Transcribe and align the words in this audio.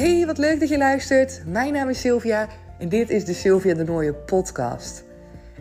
Hey, 0.00 0.26
wat 0.26 0.38
leuk 0.38 0.60
dat 0.60 0.68
je 0.68 0.78
luistert. 0.78 1.42
Mijn 1.46 1.72
naam 1.72 1.88
is 1.88 2.00
Sylvia 2.00 2.48
en 2.78 2.88
dit 2.88 3.10
is 3.10 3.24
de 3.24 3.32
Sylvia 3.34 3.74
de 3.74 3.84
Nooie 3.84 4.14
podcast. 4.14 5.04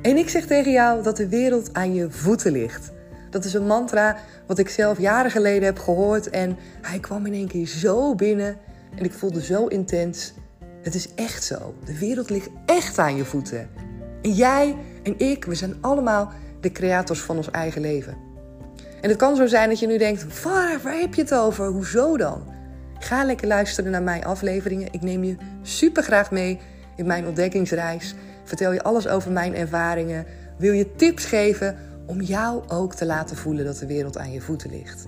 En 0.01 0.17
ik 0.17 0.29
zeg 0.29 0.46
tegen 0.46 0.71
jou 0.71 1.04
dat 1.04 1.17
de 1.17 1.27
wereld 1.27 1.73
aan 1.73 1.93
je 1.93 2.12
voeten 2.12 2.52
ligt. 2.52 2.91
Dat 3.29 3.46
is 3.46 3.54
een 3.54 3.65
mantra 3.65 4.17
wat 4.47 4.57
ik 4.57 4.70
zelf 4.70 4.99
jaren 4.99 5.31
geleden 5.31 5.63
heb 5.63 5.79
gehoord 5.79 6.29
en 6.29 6.57
hij 6.81 6.99
kwam 6.99 7.25
in 7.25 7.33
één 7.33 7.47
keer 7.47 7.67
zo 7.67 8.15
binnen 8.15 8.57
en 8.95 9.04
ik 9.04 9.13
voelde 9.13 9.43
zo 9.43 9.67
intens. 9.67 10.33
Het 10.81 10.95
is 10.95 11.13
echt 11.15 11.43
zo. 11.43 11.73
De 11.85 11.97
wereld 11.97 12.29
ligt 12.29 12.49
echt 12.65 12.97
aan 12.97 13.15
je 13.15 13.25
voeten. 13.25 13.69
En 14.21 14.31
jij 14.31 14.75
en 15.03 15.19
ik, 15.19 15.45
we 15.45 15.55
zijn 15.55 15.75
allemaal 15.81 16.31
de 16.61 16.71
creators 16.71 17.21
van 17.21 17.37
ons 17.37 17.51
eigen 17.51 17.81
leven. 17.81 18.17
En 19.01 19.09
het 19.09 19.17
kan 19.17 19.35
zo 19.35 19.47
zijn 19.47 19.69
dat 19.69 19.79
je 19.79 19.87
nu 19.87 19.97
denkt: 19.97 20.43
waar, 20.43 20.79
waar 20.83 20.99
heb 20.99 21.13
je 21.13 21.21
het 21.21 21.33
over? 21.33 21.65
Hoezo 21.65 22.17
dan? 22.17 22.58
Ga 22.99 23.23
lekker 23.23 23.48
luisteren 23.48 23.91
naar 23.91 24.03
mijn 24.03 24.26
afleveringen. 24.26 24.88
Ik 24.91 25.02
neem 25.02 25.23
je 25.23 25.35
super 25.62 26.03
graag 26.03 26.31
mee 26.31 26.59
in 26.95 27.05
mijn 27.05 27.27
ontdekkingsreis. 27.27 28.16
Vertel 28.44 28.73
je 28.73 28.84
alles 28.84 29.08
over 29.08 29.31
mijn 29.31 29.55
ervaringen. 29.55 30.25
Wil 30.58 30.73
je 30.73 30.95
tips 30.95 31.25
geven 31.25 31.77
om 32.05 32.22
jou 32.22 32.63
ook 32.67 32.95
te 32.95 33.05
laten 33.05 33.38
voelen 33.38 33.66
dat 33.66 33.77
de 33.77 33.85
wereld 33.85 34.17
aan 34.17 34.31
je 34.31 34.41
voeten 34.41 34.70
ligt. 34.70 35.08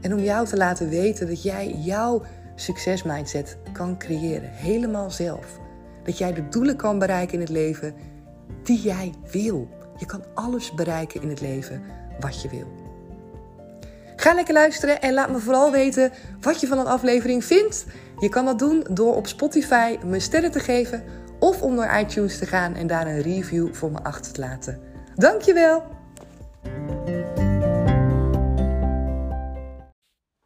En 0.00 0.12
om 0.12 0.20
jou 0.20 0.46
te 0.46 0.56
laten 0.56 0.88
weten 0.88 1.26
dat 1.26 1.42
jij 1.42 1.74
jouw 1.78 2.22
succesmindset 2.54 3.56
kan 3.72 3.98
creëren, 3.98 4.50
helemaal 4.50 5.10
zelf. 5.10 5.58
Dat 6.04 6.18
jij 6.18 6.32
de 6.32 6.48
doelen 6.48 6.76
kan 6.76 6.98
bereiken 6.98 7.34
in 7.34 7.40
het 7.40 7.48
leven 7.48 7.94
die 8.62 8.80
jij 8.80 9.12
wil. 9.30 9.68
Je 9.96 10.06
kan 10.06 10.24
alles 10.34 10.74
bereiken 10.74 11.22
in 11.22 11.28
het 11.28 11.40
leven 11.40 11.82
wat 12.20 12.42
je 12.42 12.48
wil. 12.48 12.85
Ga 14.16 14.34
lekker 14.34 14.54
luisteren 14.54 15.00
en 15.00 15.14
laat 15.14 15.30
me 15.30 15.38
vooral 15.38 15.70
weten 15.70 16.12
wat 16.40 16.60
je 16.60 16.66
van 16.66 16.78
een 16.78 16.86
aflevering 16.86 17.44
vindt. 17.44 17.86
Je 18.18 18.28
kan 18.28 18.44
dat 18.44 18.58
doen 18.58 18.86
door 18.90 19.14
op 19.14 19.26
Spotify 19.26 19.96
me 20.04 20.20
sterren 20.20 20.50
te 20.50 20.60
geven 20.60 21.04
of 21.38 21.62
om 21.62 21.74
naar 21.74 22.00
iTunes 22.00 22.38
te 22.38 22.46
gaan 22.46 22.74
en 22.74 22.86
daar 22.86 23.06
een 23.06 23.22
review 23.22 23.74
voor 23.74 23.90
me 23.90 24.02
achter 24.02 24.32
te 24.32 24.40
laten. 24.40 24.80
Dankjewel! 25.14 25.82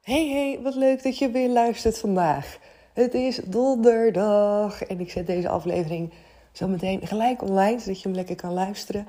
Hey 0.00 0.28
hey, 0.28 0.60
wat 0.62 0.74
leuk 0.74 1.02
dat 1.02 1.18
je 1.18 1.30
weer 1.30 1.48
luistert 1.48 1.98
vandaag. 1.98 2.58
Het 2.94 3.14
is 3.14 3.40
donderdag 3.44 4.82
en 4.82 5.00
ik 5.00 5.10
zet 5.10 5.26
deze 5.26 5.48
aflevering 5.48 6.12
zo 6.52 6.68
meteen 6.68 7.06
gelijk 7.06 7.42
online, 7.42 7.80
zodat 7.80 8.00
je 8.00 8.08
hem 8.08 8.16
lekker 8.16 8.36
kan 8.36 8.52
luisteren. 8.52 9.06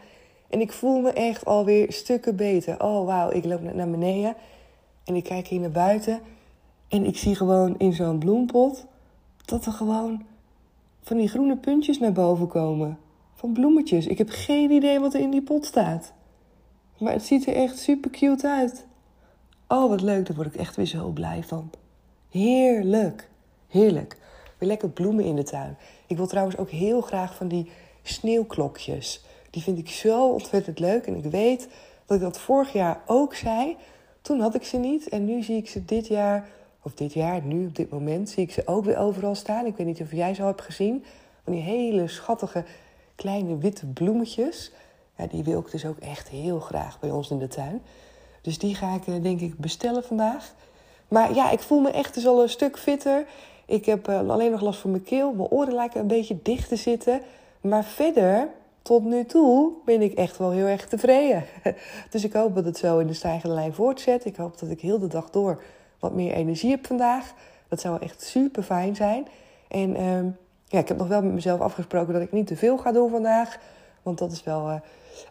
En 0.52 0.61
ik 0.61 0.71
voel 0.71 0.99
me 0.99 1.11
echt 1.11 1.45
alweer 1.45 1.91
stukken 1.91 2.35
beter. 2.35 2.83
Oh 2.83 3.05
wauw, 3.05 3.31
ik 3.31 3.45
loop 3.45 3.61
net 3.61 3.75
naar 3.75 3.89
beneden 3.89 4.35
en 5.03 5.16
ik 5.16 5.23
kijk 5.23 5.47
hier 5.47 5.59
naar 5.59 5.71
buiten. 5.71 6.19
En 6.88 7.05
ik 7.05 7.17
zie 7.17 7.35
gewoon 7.35 7.75
in 7.77 7.93
zo'n 7.93 8.19
bloempot 8.19 8.85
dat 9.45 9.66
er 9.66 9.71
gewoon 9.71 10.25
van 11.02 11.17
die 11.17 11.27
groene 11.27 11.58
puntjes 11.58 11.99
naar 11.99 12.11
boven 12.11 12.47
komen. 12.47 12.97
Van 13.33 13.53
bloemetjes. 13.53 14.08
Ik 14.08 14.17
heb 14.17 14.30
geen 14.30 14.71
idee 14.71 14.99
wat 14.99 15.13
er 15.13 15.19
in 15.19 15.31
die 15.31 15.41
pot 15.41 15.66
staat. 15.66 16.13
Maar 16.97 17.13
het 17.13 17.25
ziet 17.25 17.47
er 17.47 17.55
echt 17.55 17.80
super 17.80 18.11
cute 18.11 18.47
uit. 18.47 18.86
Oh, 19.67 19.89
wat 19.89 20.02
leuk. 20.02 20.25
Daar 20.25 20.36
word 20.36 20.47
ik 20.47 20.55
echt 20.55 20.75
weer 20.75 20.86
zo 20.86 21.09
blij 21.09 21.43
van. 21.43 21.69
Heerlijk. 22.30 23.30
Heerlijk. 23.67 24.17
Weer 24.58 24.69
lekker 24.69 24.89
bloemen 24.89 25.25
in 25.25 25.36
de 25.36 25.43
tuin. 25.43 25.77
Ik 26.08 26.17
wil 26.17 26.27
trouwens 26.27 26.58
ook 26.58 26.69
heel 26.69 27.02
graag 27.02 27.36
van 27.36 27.47
die 27.47 27.69
sneeuwklokjes. 28.02 29.23
Die 29.52 29.61
vind 29.61 29.77
ik 29.77 29.89
zo 29.89 30.30
ontzettend 30.30 30.80
leuk. 30.80 31.07
En 31.07 31.16
ik 31.16 31.31
weet 31.31 31.67
dat 32.05 32.17
ik 32.17 32.23
dat 32.23 32.39
vorig 32.39 32.73
jaar 32.73 33.02
ook 33.05 33.35
zei. 33.35 33.77
Toen 34.21 34.39
had 34.39 34.55
ik 34.55 34.63
ze 34.63 34.77
niet. 34.77 35.09
En 35.09 35.25
nu 35.25 35.43
zie 35.43 35.58
ik 35.58 35.69
ze 35.69 35.85
dit 35.85 36.08
jaar, 36.08 36.47
of 36.81 36.93
dit 36.93 37.13
jaar, 37.13 37.41
nu 37.41 37.66
op 37.66 37.75
dit 37.75 37.89
moment, 37.89 38.30
zie 38.30 38.43
ik 38.43 38.52
ze 38.52 38.61
ook 38.66 38.85
weer 38.85 38.97
overal 38.97 39.35
staan. 39.35 39.66
Ik 39.66 39.75
weet 39.75 39.88
niet 39.88 40.02
of 40.02 40.11
jij 40.11 40.33
ze 40.33 40.41
al 40.41 40.47
hebt 40.47 40.61
gezien. 40.61 41.03
Van 41.43 41.53
die 41.53 41.61
hele 41.61 42.08
schattige 42.08 42.63
kleine 43.15 43.58
witte 43.58 43.86
bloemetjes. 43.86 44.71
Ja, 45.17 45.27
die 45.27 45.43
wil 45.43 45.59
ik 45.59 45.71
dus 45.71 45.86
ook 45.86 45.99
echt 45.99 46.30
heel 46.30 46.59
graag 46.59 46.99
bij 46.99 47.11
ons 47.11 47.30
in 47.30 47.39
de 47.39 47.47
tuin. 47.47 47.81
Dus 48.42 48.58
die 48.58 48.76
ga 48.76 48.95
ik 48.95 49.08
eh, 49.08 49.21
denk 49.21 49.42
ik 49.42 49.58
bestellen 49.58 50.03
vandaag. 50.03 50.53
Maar 51.08 51.33
ja, 51.33 51.52
ik 51.52 51.59
voel 51.59 51.80
me 51.80 51.92
echt 51.92 52.14
dus 52.14 52.27
al 52.27 52.42
een 52.42 52.49
stuk 52.49 52.77
fitter. 52.77 53.26
Ik 53.65 53.86
heb 53.86 54.09
uh, 54.09 54.30
alleen 54.30 54.52
nog 54.52 54.61
last 54.61 54.80
van 54.80 54.92
mijn 54.92 55.03
keel. 55.03 55.33
Mijn 55.33 55.49
oren 55.49 55.73
lijken 55.73 56.02
een 56.02 56.08
beetje 56.08 56.39
dicht 56.42 56.70
te 56.70 56.76
zitten. 56.76 57.21
Maar 57.61 57.83
verder, 57.83 58.49
tot 58.81 59.03
nu 59.03 59.25
toe, 59.25 59.71
ben 59.86 60.02
ik 60.02 60.14
echt 60.14 60.37
wel 60.37 60.52
heel 60.52 60.65
erg 60.65 60.87
tevreden. 60.87 61.43
Dus 62.09 62.23
ik 62.23 62.33
hoop 62.33 62.55
dat 62.55 62.65
het 62.65 62.77
zo 62.77 62.99
in 62.99 63.08
de 63.08 63.14
stijgende 63.14 63.55
lijn 63.55 63.73
voortzet. 63.73 64.25
Ik 64.25 64.36
hoop 64.36 64.59
dat 64.59 64.69
ik 64.69 64.81
heel 64.81 64.99
de 64.99 65.08
dag 65.08 65.30
door 65.30 65.61
wat 65.99 66.14
meer 66.14 66.33
energie 66.33 66.69
heb 66.69 66.87
vandaag. 66.87 67.33
Dat 67.67 67.81
zou 67.81 68.02
echt 68.02 68.21
super 68.21 68.64
fijn 68.64 68.95
zijn. 68.95 69.27
En 69.67 70.02
uh, 70.02 70.31
ja, 70.65 70.80
ik 70.80 70.87
heb 70.87 70.97
nog 70.97 71.08
wel 71.08 71.21
met 71.21 71.33
mezelf 71.33 71.59
afgesproken 71.59 72.14
dat 72.14 72.21
ik 72.21 72.31
niet 72.31 72.47
te 72.47 72.55
veel 72.55 72.77
ga 72.77 72.91
doen 72.91 73.09
vandaag. 73.09 73.58
Want 74.03 74.17
dat 74.17 74.31
is 74.31 74.43
wel 74.43 74.70
uh, 74.70 74.75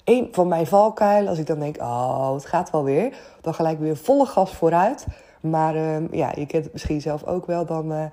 een 0.04 0.28
van 0.32 0.48
mijn 0.48 0.66
valkuilen. 0.66 1.28
Als 1.28 1.38
ik 1.38 1.46
dan 1.46 1.58
denk, 1.58 1.76
oh, 1.80 2.34
het 2.34 2.46
gaat 2.46 2.70
wel 2.70 2.84
weer. 2.84 3.16
Dan 3.40 3.54
gelijk 3.54 3.78
weer 3.78 3.96
volle 3.96 4.26
gas 4.26 4.54
vooruit. 4.54 5.06
Maar 5.40 5.76
uh, 5.76 6.12
ja, 6.12 6.32
je 6.34 6.46
kent 6.46 6.64
het 6.64 6.72
misschien 6.72 7.00
zelf 7.00 7.24
ook 7.24 7.46
wel. 7.46 7.66
Dan 7.66 7.92
uh, 7.92 8.04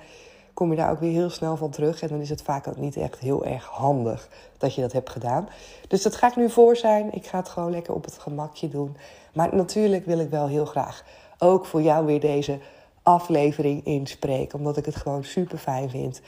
kom 0.58 0.70
je 0.70 0.76
daar 0.76 0.92
ook 0.92 1.00
weer 1.00 1.12
heel 1.12 1.30
snel 1.30 1.58
van 1.58 1.70
terug. 1.70 2.02
En 2.02 2.08
dan 2.08 2.20
is 2.20 2.30
het 2.30 2.42
vaak 2.42 2.68
ook 2.68 2.78
niet 2.78 2.98
echt 2.98 3.20
heel 3.20 3.46
erg 3.46 3.66
handig 3.66 4.30
dat 4.58 4.76
je 4.76 4.82
dat 4.82 4.92
hebt 4.92 5.10
gedaan. 5.10 5.50
Dus 5.88 6.02
dat 6.02 6.16
ga 6.16 6.28
ik 6.28 6.36
nu 6.36 6.50
voor 6.50 6.76
zijn. 6.76 7.14
Ik 7.14 7.26
ga 7.26 7.38
het 7.38 7.50
gewoon 7.50 7.72
lekker 7.72 7.94
op 7.94 8.06
het 8.06 8.18
gemakje 8.18 8.70
doen. 8.70 8.98
Maar 9.34 9.56
natuurlijk 9.56 10.06
wil 10.06 10.20
ik 10.20 10.30
wel 10.30 10.48
heel 10.48 10.66
graag 10.66 11.04
ook 11.38 11.66
voor 11.66 11.82
jou 11.82 12.06
weer 12.06 12.20
deze 12.20 12.60
aflevering 13.04 13.86
inspreken. 13.86 14.60
Omdat 14.60 14.78
ik 14.78 14.86
het 14.86 14.96
gewoon 14.96 15.24
super 15.24 15.58
fijn 15.58 15.90
vind 15.90 16.22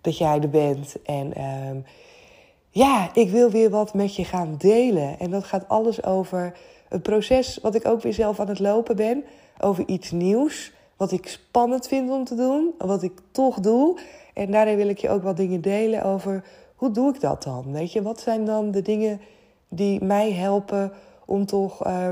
dat 0.00 0.18
jij 0.18 0.40
er 0.40 0.50
bent. 0.50 1.02
En 1.02 1.32
uh, 1.36 1.82
ja, 2.70 3.10
ik 3.14 3.30
wil 3.30 3.50
weer 3.50 3.70
wat 3.70 3.94
met 3.94 4.16
je 4.16 4.24
gaan 4.24 4.54
delen. 4.58 5.18
En 5.18 5.30
dat 5.30 5.44
gaat 5.44 5.68
alles 5.68 6.04
over 6.04 6.56
een 6.88 7.02
proces 7.02 7.58
wat 7.62 7.74
ik 7.74 7.86
ook 7.86 8.02
weer 8.02 8.14
zelf 8.14 8.40
aan 8.40 8.48
het 8.48 8.60
lopen 8.60 8.96
ben. 8.96 9.24
Over 9.60 9.88
iets 9.88 10.10
nieuws, 10.10 10.72
wat 10.96 11.12
ik 11.12 11.28
spannend 11.28 11.86
vind 11.86 12.10
om 12.10 12.24
te 12.24 12.34
doen, 12.34 12.74
wat 12.78 13.02
ik 13.02 13.12
toch 13.30 13.60
doe. 13.60 13.98
En 14.34 14.50
daarin 14.50 14.76
wil 14.76 14.88
ik 14.88 14.98
je 14.98 15.08
ook 15.08 15.22
wat 15.22 15.36
dingen 15.36 15.60
delen 15.60 16.02
over 16.02 16.44
hoe 16.74 16.90
doe 16.90 17.14
ik 17.14 17.20
dat 17.20 17.42
dan? 17.42 17.72
Weet 17.72 17.92
je, 17.92 18.02
wat 18.02 18.20
zijn 18.20 18.44
dan 18.44 18.70
de 18.70 18.82
dingen 18.82 19.20
die 19.68 20.04
mij 20.04 20.32
helpen 20.32 20.92
om 21.26 21.46
toch 21.46 21.86
uh, 21.86 22.08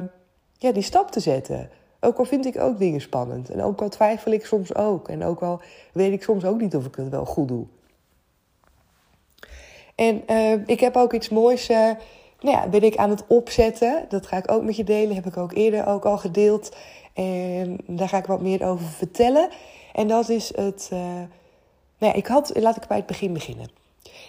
ja, 0.59 0.73
die 0.73 0.83
stap 0.83 1.11
te 1.11 1.21
zetten? 1.21 1.71
Ook 2.01 2.19
al 2.19 2.25
vind 2.25 2.47
ik 2.47 2.59
ook 2.59 2.79
dingen 2.79 3.01
spannend. 3.01 3.51
En 3.51 3.63
ook 3.63 3.81
al 3.81 3.89
twijfel 3.89 4.33
ik 4.33 4.47
soms 4.47 4.75
ook. 4.75 5.09
En 5.09 5.25
ook 5.25 5.43
al 5.43 5.61
weet 5.93 6.13
ik 6.13 6.23
soms 6.23 6.45
ook 6.45 6.61
niet 6.61 6.77
of 6.77 6.87
ik 6.87 6.95
het 6.95 7.09
wel 7.09 7.25
goed 7.25 7.49
doe. 7.49 7.67
En 9.95 10.23
uh, 10.31 10.53
ik 10.67 10.81
heb 10.81 10.97
ook 10.97 11.13
iets 11.13 11.29
moois, 11.29 11.71
uh, 11.71 11.91
nou 12.43 12.57
ja, 12.57 12.69
ben 12.69 12.83
ik 12.83 12.97
aan 12.97 13.11
het 13.11 13.25
opzetten. 13.27 14.05
Dat 14.09 14.27
ga 14.27 14.37
ik 14.37 14.51
ook 14.51 14.63
met 14.63 14.77
je 14.77 14.85
delen, 14.85 15.15
heb 15.15 15.27
ik 15.27 15.37
ook 15.37 15.53
eerder 15.53 15.87
ook 15.87 16.05
al 16.05 16.19
gedeeld. 16.19 16.77
En 17.13 17.79
daar 17.87 18.09
ga 18.09 18.19
ik 18.19 18.27
wat 18.27 18.41
meer 18.41 18.67
over 18.67 18.87
vertellen. 18.87 19.49
En 19.93 20.09
dat 20.09 20.29
is 20.29 20.57
het, 20.57 20.91
uh, 20.93 20.99
nou 20.99 21.27
ja, 21.99 22.13
ik 22.13 22.27
had, 22.27 22.53
laat 22.55 22.77
ik 22.77 22.87
bij 22.87 22.97
het 22.97 23.07
begin 23.07 23.33
beginnen. 23.33 23.71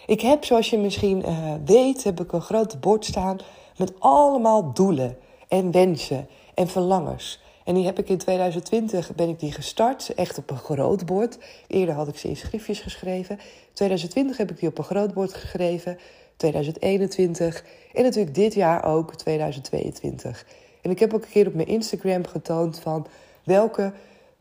Ik 0.05 0.21
heb, 0.21 0.45
zoals 0.45 0.69
je 0.69 0.77
misschien 0.77 1.25
weet, 1.65 2.03
heb 2.03 2.21
ik 2.21 2.31
een 2.31 2.41
groot 2.41 2.79
bord 2.79 3.05
staan 3.05 3.37
met 3.77 3.93
allemaal 3.99 4.73
doelen 4.73 5.17
en 5.47 5.71
wensen 5.71 6.27
en 6.53 6.67
verlangens. 6.67 7.41
En 7.63 7.73
die 7.73 7.85
heb 7.85 7.99
ik 7.99 8.09
in 8.09 8.17
2020 8.17 9.15
ben 9.15 9.29
ik 9.29 9.39
die 9.39 9.51
gestart, 9.51 10.13
echt 10.15 10.37
op 10.37 10.49
een 10.49 10.57
groot 10.57 11.05
bord. 11.05 11.37
Eerder 11.67 11.95
had 11.95 12.07
ik 12.07 12.17
ze 12.17 12.27
in 12.27 12.37
schriftjes 12.37 12.79
geschreven. 12.79 13.39
2020 13.73 14.37
heb 14.37 14.51
ik 14.51 14.59
die 14.59 14.69
op 14.69 14.77
een 14.77 14.83
groot 14.83 15.13
bord 15.13 15.33
geschreven. 15.33 15.97
2021 16.43 17.63
en 17.93 18.03
natuurlijk 18.03 18.35
dit 18.35 18.53
jaar 18.53 18.85
ook 18.85 19.15
2022. 19.15 20.45
En 20.81 20.91
ik 20.91 20.99
heb 20.99 21.13
ook 21.13 21.23
een 21.23 21.29
keer 21.29 21.47
op 21.47 21.53
mijn 21.53 21.67
Instagram 21.67 22.25
getoond 22.25 22.79
van 22.79 23.07
welke 23.43 23.91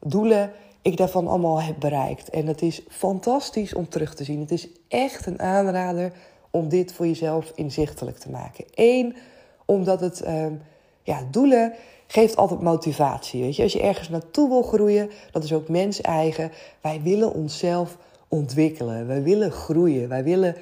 doelen 0.00 0.52
ik 0.82 0.96
daarvan 0.96 1.28
allemaal 1.28 1.62
heb 1.62 1.76
bereikt. 1.78 2.30
En 2.30 2.46
dat 2.46 2.62
is 2.62 2.82
fantastisch 2.88 3.74
om 3.74 3.88
terug 3.88 4.14
te 4.14 4.24
zien. 4.24 4.40
Het 4.40 4.50
is 4.50 4.68
echt 4.88 5.26
een 5.26 5.40
aanrader 5.40 6.12
om 6.50 6.68
dit 6.68 6.92
voor 6.92 7.06
jezelf 7.06 7.52
inzichtelijk 7.54 8.18
te 8.18 8.30
maken. 8.30 8.64
Eén, 8.74 9.16
omdat 9.64 10.00
het 10.00 10.26
um, 10.28 10.60
ja, 11.02 11.26
doelen 11.30 11.72
geeft 12.06 12.36
altijd 12.36 12.60
motivatie. 12.60 13.42
Weet 13.42 13.56
je? 13.56 13.62
Als 13.62 13.72
je 13.72 13.82
ergens 13.82 14.08
naartoe 14.08 14.48
wil 14.48 14.62
groeien, 14.62 15.10
dat 15.30 15.44
is 15.44 15.52
ook 15.52 15.68
mens 15.68 16.00
eigen. 16.00 16.52
Wij 16.80 17.00
willen 17.02 17.34
onszelf 17.34 17.96
ontwikkelen. 18.28 19.06
Wij 19.06 19.22
willen 19.22 19.50
groeien. 19.50 20.08
Wij 20.08 20.24
willen 20.24 20.56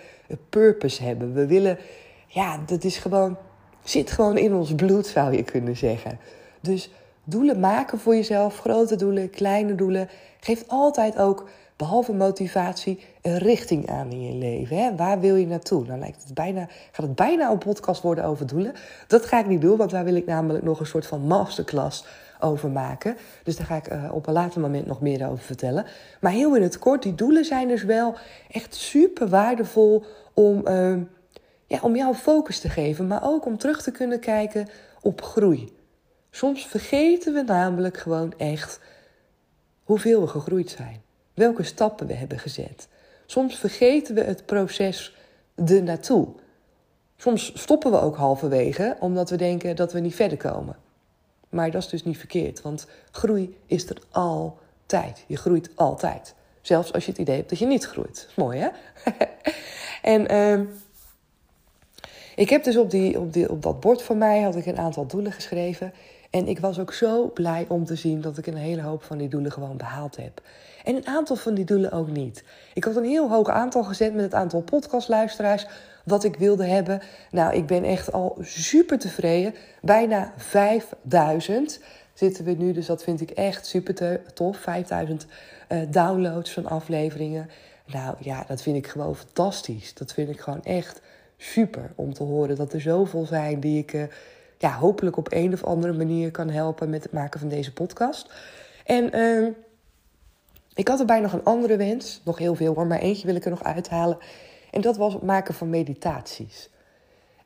purpose 0.49 1.03
hebben. 1.03 1.33
We 1.33 1.47
willen, 1.47 1.79
ja, 2.27 2.61
dat 2.67 2.85
is 2.85 2.97
gewoon, 2.97 3.37
zit 3.83 4.11
gewoon 4.11 4.39
in 4.39 4.55
ons 4.55 4.75
bloed, 4.75 5.07
zou 5.07 5.37
je 5.37 5.43
kunnen 5.43 5.77
zeggen. 5.77 6.19
Dus 6.61 6.91
doelen 7.25 7.61
maken 7.61 7.99
voor 7.99 8.15
jezelf, 8.15 8.59
grote 8.59 8.97
doelen, 8.97 9.31
kleine 9.31 9.75
doelen, 9.75 10.09
geeft 10.41 10.69
altijd 10.69 11.19
ook, 11.19 11.49
behalve 11.77 12.13
motivatie, 12.13 13.01
een 13.23 13.39
richting 13.39 13.91
aan 13.91 14.11
in 14.11 14.23
je 14.23 14.35
leven. 14.35 14.77
Hè? 14.77 14.97
Waar 14.97 15.21
wil 15.21 15.35
je 15.35 15.47
naartoe? 15.47 15.85
Dan 15.85 15.99
lijkt 15.99 16.23
het 16.23 16.35
bijna, 16.35 16.69
gaat 16.93 17.07
het 17.07 17.15
bijna 17.15 17.51
een 17.51 17.59
podcast 17.59 18.03
worden 18.03 18.25
over 18.25 18.47
doelen. 18.47 18.73
Dat 19.07 19.27
ga 19.27 19.39
ik 19.39 19.47
niet 19.47 19.61
doen, 19.61 19.77
want 19.77 19.91
daar 19.91 20.05
wil 20.05 20.15
ik 20.15 20.27
namelijk 20.27 20.65
nog 20.65 20.81
een 20.81 20.87
soort 20.87 21.07
van 21.07 21.21
masterclass 21.21 22.05
over 22.43 22.71
maken. 22.71 23.17
Dus 23.45 23.57
daar 23.57 23.67
ga 23.67 23.77
ik 23.77 23.93
uh, 23.93 24.11
op 24.13 24.27
een 24.27 24.33
later 24.33 24.61
moment 24.61 24.87
nog 24.87 25.01
meer 25.01 25.29
over 25.29 25.45
vertellen. 25.45 25.85
Maar 26.21 26.33
heel 26.33 26.57
in 26.57 26.63
het 26.63 26.79
kort, 26.79 27.03
die 27.03 27.15
doelen 27.15 27.45
zijn 27.45 27.69
dus 27.69 27.83
wel 27.83 28.15
echt 28.51 28.75
super 28.75 29.29
waardevol 29.29 30.05
om, 30.35 30.67
uh, 30.69 30.97
ja, 31.67 31.79
om 31.83 31.97
jou 31.97 32.15
focus 32.15 32.61
te 32.61 32.69
geven. 32.69 33.07
Maar 33.07 33.25
ook 33.25 33.47
om 33.47 33.59
terug 33.59 33.83
te 33.83 33.91
kunnen 33.91 34.21
kijken 34.21 34.69
op 35.01 35.23
groei. 35.23 35.79
Soms 36.31 36.67
vergeten 36.67 37.35
we 37.35 37.43
namelijk 37.43 37.97
gewoon 37.97 38.35
echt 38.37 38.81
hoeveel 39.85 40.21
we 40.21 40.27
gegroeid 40.27 40.71
zijn. 40.71 41.03
Welke 41.35 41.63
stappen 41.63 42.07
we 42.07 42.15
hebben 42.15 42.39
gezet. 42.39 42.89
Soms 43.27 43.59
vergeten 43.59 44.15
we 44.15 44.21
het 44.21 44.47
proces 44.47 45.17
er 45.67 45.83
naartoe. 45.83 46.29
Soms 47.17 47.53
stoppen 47.55 47.91
we 47.91 48.01
ook 48.01 48.17
halverwege 48.17 48.97
omdat 49.01 49.31
we 49.31 49.37
denken 49.37 49.77
dat 49.77 49.93
we 49.93 50.01
niet 50.01 50.15
verder 50.15 50.39
komen. 50.39 50.77
Maar 51.51 51.71
dat 51.71 51.83
is 51.83 51.89
dus 51.89 52.05
niet 52.05 52.19
verkeerd, 52.19 52.63
want 52.63 52.87
groei 53.11 53.57
is 53.67 53.89
er 53.89 53.97
altijd. 54.11 55.25
Je 55.27 55.37
groeit 55.37 55.71
altijd. 55.75 56.35
Zelfs 56.61 56.93
als 56.93 57.05
je 57.05 57.11
het 57.11 57.21
idee 57.21 57.37
hebt 57.37 57.49
dat 57.49 57.59
je 57.59 57.67
niet 57.67 57.85
groeit. 57.85 58.29
Mooi 58.37 58.59
hè? 58.59 58.69
en 60.17 60.33
uh, 60.33 60.67
ik 62.37 62.51
heb 62.51 62.65
dus 62.65 62.77
op, 62.77 62.91
die, 62.91 63.19
op, 63.19 63.33
die, 63.33 63.51
op 63.51 63.63
dat 63.63 63.81
bord 63.81 64.03
van 64.03 64.19
mij 64.19 64.41
had 64.41 64.57
ik 64.57 64.67
een 64.67 64.79
aantal 64.79 65.07
doelen 65.07 65.33
geschreven. 65.33 65.93
En 66.31 66.49
ik 66.49 66.59
was 66.59 66.79
ook 66.79 66.93
zo 66.93 67.29
blij 67.29 67.65
om 67.69 67.85
te 67.85 67.97
zien 67.97 68.21
dat 68.21 68.39
ik 68.39 68.47
een 68.47 68.57
hele 68.57 68.83
hoop 68.83 69.03
van 69.03 69.19
die 69.19 69.29
doelen 69.29 69.53
gewoon 69.53 69.77
behaald 69.77 70.17
heb. 70.17 70.41
En 70.85 70.97
een 70.97 71.07
aantal 71.07 71.37
van 71.37 71.55
die 71.55 71.65
doelen 71.65 71.93
ook 71.93 72.09
niet. 72.09 72.45
Ik 72.75 72.85
had 72.85 72.97
een 72.97 73.05
heel 73.05 73.29
hoog 73.29 73.49
aantal 73.49 73.85
gezet 73.85 74.15
met 74.15 74.25
het 74.25 74.35
aantal 74.35 74.61
podcastluisteraars 74.61 75.67
wat 76.11 76.25
ik 76.25 76.37
wilde 76.37 76.65
hebben. 76.65 77.01
Nou, 77.31 77.55
ik 77.55 77.67
ben 77.67 77.85
echt 77.85 78.13
al 78.13 78.37
super 78.41 78.99
tevreden. 78.99 79.55
Bijna 79.83 80.33
5000 80.37 81.81
zitten 82.15 82.45
we 82.45 82.53
nu, 82.53 82.73
dus 82.73 82.87
dat 82.87 83.03
vind 83.03 83.21
ik 83.21 83.31
echt 83.31 83.67
super 83.67 84.21
tof. 84.35 84.57
5000 84.57 85.27
uh, 85.27 85.83
eh, 85.83 85.91
downloads 85.91 86.53
van 86.53 86.67
afleveringen. 86.67 87.51
Nou 87.87 88.17
ja, 88.19 88.45
dat 88.49 88.63
vind 88.63 88.77
ik 88.77 88.87
gewoon 88.87 89.17
fantastisch. 89.17 89.95
Dat 89.95 90.13
vind 90.13 90.29
ik 90.29 90.41
gewoon 90.41 90.65
echt 90.65 91.01
super 91.37 91.93
om 91.95 92.13
te 92.15 92.23
horen 92.23 92.57
dat 92.57 92.73
er 92.73 92.81
zoveel 92.81 93.27
zijn 93.27 93.61
die 93.61 93.79
ik 93.79 93.93
uh, 93.93 94.03
ja, 94.59 94.73
hopelijk 94.73 95.17
op 95.17 95.33
een 95.33 95.53
of 95.53 95.65
andere 95.65 95.93
manier 95.93 96.31
kan 96.31 96.49
helpen 96.51 96.91
met 96.91 97.03
het 97.03 97.13
maken 97.13 97.41
van 97.41 97.49
deze 97.49 97.73
podcast. 97.73 98.33
En 98.85 99.17
uh, 99.17 99.49
ik 100.75 100.89
had 100.89 101.01
erbij 101.01 101.21
nog 101.21 101.33
een 101.33 101.45
andere 101.45 101.77
wens, 101.77 102.21
nog 102.25 102.39
heel 102.39 102.55
veel 102.55 102.75
hoor, 102.75 102.87
maar 102.87 102.99
eentje 102.99 103.27
wil 103.27 103.37
ik 103.37 103.45
er 103.45 103.51
nog 103.51 103.65
uithalen. 103.65 104.19
En 104.71 104.81
dat 104.81 104.97
was 104.97 105.13
het 105.13 105.23
maken 105.23 105.55
van 105.55 105.71
meditaties. 105.71 106.69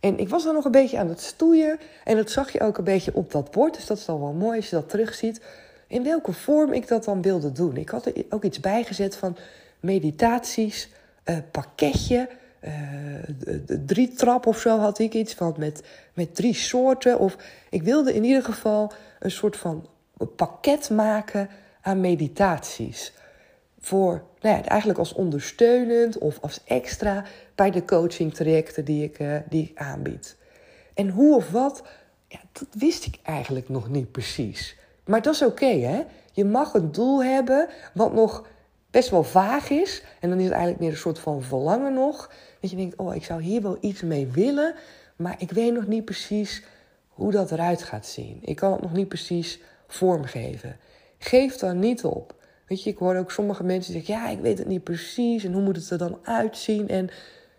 En 0.01 0.19
ik 0.19 0.29
was 0.29 0.45
dan 0.45 0.55
nog 0.55 0.65
een 0.65 0.71
beetje 0.71 0.99
aan 0.99 1.09
het 1.09 1.21
stoeien. 1.21 1.79
En 2.05 2.17
dat 2.17 2.31
zag 2.31 2.53
je 2.53 2.61
ook 2.61 2.79
een 2.79 2.85
beetje 2.85 3.15
op 3.15 3.33
dat 3.33 3.51
bord. 3.51 3.75
Dus 3.75 3.87
dat 3.87 3.99
is 3.99 4.05
dan 4.05 4.21
wel 4.21 4.33
mooi 4.33 4.57
als 4.57 4.71
je 4.71 4.77
dat 4.77 4.89
terugziet. 4.89 5.41
In 5.87 6.03
welke 6.03 6.33
vorm 6.33 6.73
ik 6.73 6.89
dat 6.89 7.05
dan 7.05 7.23
wilde 7.23 7.53
doen. 7.53 7.77
Ik 7.77 7.89
had 7.89 8.07
er 8.07 8.13
ook 8.29 8.45
iets 8.45 8.61
bijgezet 8.61 9.17
van 9.17 9.37
meditaties, 9.81 10.89
uh, 11.25 11.37
pakketje. 11.51 12.29
Uh, 12.65 12.71
drie 13.87 14.13
trap 14.13 14.47
of 14.47 14.59
zo 14.59 14.79
had 14.79 14.99
ik 14.99 15.15
iets 15.15 15.35
van 15.35 15.55
met, 15.59 15.83
met 16.15 16.35
drie 16.35 16.55
soorten. 16.55 17.19
Of 17.19 17.37
ik 17.71 17.83
wilde 17.83 18.15
in 18.15 18.25
ieder 18.25 18.45
geval 18.45 18.93
een 19.19 19.31
soort 19.31 19.57
van 19.57 19.87
pakket 20.37 20.91
maken 20.91 21.49
aan 21.81 22.01
meditaties 22.01 23.13
voor, 23.85 24.23
nou 24.41 24.57
ja, 24.57 24.65
eigenlijk 24.65 24.99
als 24.99 25.13
ondersteunend 25.13 26.19
of 26.19 26.39
als 26.41 26.61
extra 26.65 27.25
bij 27.55 27.71
de 27.71 27.85
coaching 27.85 28.35
trajecten 28.35 28.85
die 28.85 29.05
ik, 29.05 29.19
uh, 29.19 29.37
die 29.49 29.73
aanbied. 29.75 30.37
En 30.95 31.09
hoe 31.09 31.37
of 31.37 31.51
wat, 31.51 31.83
ja, 32.29 32.39
dat 32.53 32.69
wist 32.79 33.07
ik 33.07 33.19
eigenlijk 33.23 33.69
nog 33.69 33.89
niet 33.89 34.13
precies. 34.13 34.77
Maar 35.05 35.23
dat 35.23 35.35
is 35.35 35.43
oké, 35.43 35.67
hè? 35.67 36.03
Je 36.33 36.45
mag 36.45 36.75
een 36.75 36.93
doel 36.93 37.25
hebben 37.25 37.69
wat 37.95 38.13
nog 38.13 38.47
best 38.91 39.11
wel 39.11 39.25
vaag 39.25 39.71
is. 39.71 40.03
En 40.21 40.29
dan 40.29 40.39
is 40.39 40.45
het 40.45 40.53
eigenlijk 40.53 40.83
meer 40.83 40.93
een 40.93 40.99
soort 40.99 41.19
van 41.19 41.43
verlangen 41.43 41.95
nog. 41.95 42.31
Dat 42.61 42.71
je 42.71 42.77
denkt, 42.77 42.97
oh, 42.97 43.15
ik 43.15 43.25
zou 43.25 43.43
hier 43.43 43.63
wel 43.63 43.77
iets 43.81 44.03
mee 44.03 44.27
willen. 44.27 44.75
Maar 45.17 45.35
ik 45.39 45.51
weet 45.51 45.73
nog 45.73 45.87
niet 45.87 46.05
precies 46.05 46.63
hoe 47.09 47.33
dat 47.33 47.53
eruit 47.53 47.83
gaat 47.83 48.07
zien. 48.07 48.39
Ik 48.43 48.57
kan 48.57 48.73
het 48.73 48.81
nog 48.81 48.93
niet 48.93 49.09
precies 49.09 49.61
vormgeven. 49.87 50.77
Geef 51.19 51.57
dan 51.57 51.79
niet 51.79 52.05
op. 52.05 52.35
Weet 52.67 52.83
je, 52.83 52.91
ik 52.91 52.99
hoor 52.99 53.17
ook 53.17 53.31
sommige 53.31 53.65
mensen 53.65 53.93
zeggen: 53.93 54.15
Ja, 54.15 54.29
ik 54.29 54.41
weet 54.41 54.59
het 54.59 54.67
niet 54.67 54.85
precies. 54.85 55.45
En 55.45 55.53
hoe 55.53 55.63
moet 55.63 55.77
het 55.77 55.91
er 55.91 55.99
dan 55.99 56.19
uitzien? 56.23 56.89
En 56.89 57.11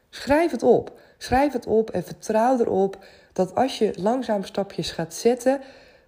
schrijf 0.09 0.51
het 0.51 0.63
op. 0.63 0.99
Schrijf 1.17 1.53
het 1.53 1.65
op 1.65 1.89
en 1.89 2.03
vertrouw 2.03 2.59
erop 2.59 3.05
dat 3.33 3.55
als 3.55 3.77
je 3.77 3.93
langzaam 3.97 4.43
stapjes 4.43 4.91
gaat 4.91 5.13
zetten, 5.13 5.61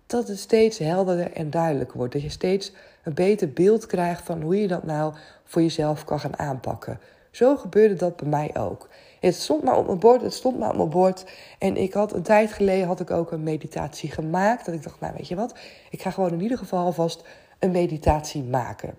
dat 0.07 0.27
het 0.27 0.39
steeds 0.39 0.77
helderder 0.77 1.31
en 1.33 1.49
duidelijker 1.49 1.97
wordt. 1.97 2.13
Dat 2.13 2.21
je 2.21 2.29
steeds 2.29 2.71
een 3.03 3.13
beter 3.13 3.53
beeld 3.53 3.85
krijgt 3.85 4.25
van 4.25 4.41
hoe 4.41 4.61
je 4.61 4.67
dat 4.67 4.83
nou 4.83 5.13
voor 5.44 5.61
jezelf 5.61 6.03
kan 6.03 6.19
gaan 6.19 6.39
aanpakken. 6.39 6.99
Zo 7.31 7.57
gebeurde 7.57 7.95
dat 7.95 8.15
bij 8.15 8.29
mij 8.29 8.51
ook. 8.57 8.89
Het 9.19 9.35
stond 9.35 9.63
maar 9.63 9.77
op 9.77 9.85
mijn 9.85 9.99
bord, 9.99 10.21
het 10.21 10.33
stond 10.33 10.59
maar 10.59 10.69
op 10.69 10.75
mijn 10.75 10.89
bord. 10.89 11.25
En 11.59 11.77
ik 11.77 11.94
had 11.94 12.13
een 12.13 12.21
tijd 12.21 12.51
geleden 12.51 12.88
had 12.88 12.99
ik 12.99 13.11
ook 13.11 13.31
een 13.31 13.44
meditatie 13.44 14.11
gemaakt. 14.11 14.65
Dat 14.65 14.75
ik 14.75 14.83
dacht, 14.83 14.99
nou 14.99 15.13
weet 15.17 15.27
je 15.27 15.35
wat, 15.35 15.55
ik 15.89 16.01
ga 16.01 16.11
gewoon 16.11 16.31
in 16.31 16.41
ieder 16.41 16.57
geval 16.57 16.85
alvast 16.85 17.23
een 17.59 17.71
meditatie 17.71 18.44
maken. 18.44 18.98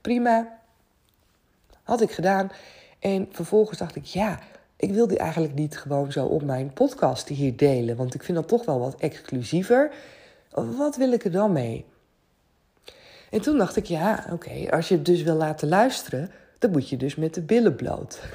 Prima, 0.00 0.58
had 1.82 2.00
ik 2.00 2.10
gedaan. 2.10 2.50
En 2.98 3.28
vervolgens 3.30 3.78
dacht 3.78 3.96
ik, 3.96 4.04
ja, 4.04 4.38
ik 4.76 4.92
wil 4.92 5.06
die 5.06 5.18
eigenlijk 5.18 5.54
niet 5.54 5.78
gewoon 5.78 6.12
zo 6.12 6.26
op 6.26 6.42
mijn 6.42 6.72
podcast 6.72 7.28
hier 7.28 7.56
delen. 7.56 7.96
Want 7.96 8.14
ik 8.14 8.22
vind 8.22 8.38
dat 8.38 8.48
toch 8.48 8.64
wel 8.64 8.78
wat 8.78 9.00
exclusiever. 9.00 9.90
Wat 10.50 10.96
wil 10.96 11.12
ik 11.12 11.24
er 11.24 11.30
dan 11.30 11.52
mee? 11.52 11.84
En 13.30 13.40
toen 13.40 13.58
dacht 13.58 13.76
ik, 13.76 13.84
ja, 13.84 14.26
oké, 14.32 14.70
als 14.70 14.88
je 14.88 14.94
het 14.94 15.04
dus 15.04 15.22
wil 15.22 15.34
laten 15.34 15.68
luisteren, 15.68 16.30
dan 16.58 16.70
moet 16.70 16.88
je 16.88 16.96
dus 16.96 17.16
met 17.16 17.34
de 17.34 17.42
billen 17.42 17.76
bloot. 17.76 18.20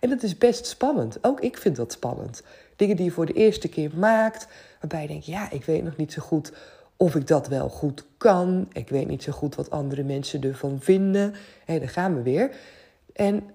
En 0.00 0.08
dat 0.08 0.22
is 0.22 0.38
best 0.38 0.66
spannend. 0.66 1.18
Ook 1.22 1.40
ik 1.40 1.56
vind 1.56 1.76
dat 1.76 1.92
spannend. 1.92 2.42
Dingen 2.76 2.96
die 2.96 3.04
je 3.04 3.10
voor 3.10 3.26
de 3.26 3.32
eerste 3.32 3.68
keer 3.68 3.90
maakt, 3.94 4.46
waarbij 4.80 5.02
je 5.02 5.08
denkt, 5.08 5.26
ja, 5.26 5.50
ik 5.50 5.64
weet 5.64 5.84
nog 5.84 5.96
niet 5.96 6.12
zo 6.12 6.22
goed 6.22 6.52
of 7.00 7.14
ik 7.14 7.26
dat 7.26 7.48
wel 7.48 7.68
goed 7.68 8.04
kan. 8.16 8.68
Ik 8.72 8.88
weet 8.88 9.08
niet 9.08 9.22
zo 9.22 9.32
goed 9.32 9.54
wat 9.54 9.70
andere 9.70 10.02
mensen 10.02 10.42
ervan 10.42 10.78
vinden. 10.80 11.34
Hé, 11.64 11.78
daar 11.78 11.88
gaan 11.88 12.14
we 12.14 12.22
weer. 12.22 12.50
En 13.12 13.50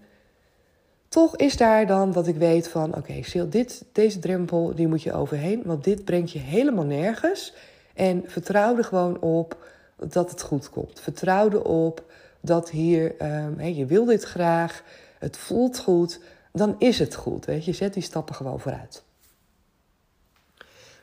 toch 1.08 1.36
is 1.36 1.58
daar 1.58 1.88
dan 1.88 2.12
dat 2.12 2.28
ik 2.28 2.36
weet 2.36 2.68
van... 2.68 2.96
oké, 2.96 3.14
okay, 3.22 3.50
dit, 3.50 3.84
deze 3.92 4.20
drempel 4.20 4.76
die 4.76 4.88
moet 4.88 5.02
je 5.02 5.14
overheen... 5.14 5.62
want 5.66 5.84
dit 5.84 6.06
brengt 6.06 6.32
je 6.32 6.40
helemaal 6.40 6.86
nergens. 6.86 7.54
En 7.94 8.24
vertrouw 8.26 8.78
er 8.78 8.84
gewoon 8.84 9.20
op 9.22 9.58
dat 9.98 10.30
het 10.30 10.42
goed 10.42 10.70
komt. 10.70 11.00
Vertrouw 11.00 11.50
erop 11.50 12.04
dat 12.40 12.70
hier... 12.70 13.16
Um, 13.22 13.62
je 13.62 13.86
wil 13.86 14.06
dit 14.06 14.24
graag, 14.24 14.84
het 15.20 15.38
voelt 15.38 15.80
goed... 15.80 16.20
dan 16.52 16.76
is 16.80 17.00
het 17.00 17.16
goed, 17.16 17.46
weet 17.46 17.66
je. 17.66 17.74
Zet 17.74 17.94
die 17.94 18.04
stappen 18.04 18.36
gewoon 18.36 18.60
vooruit. 18.60 19.04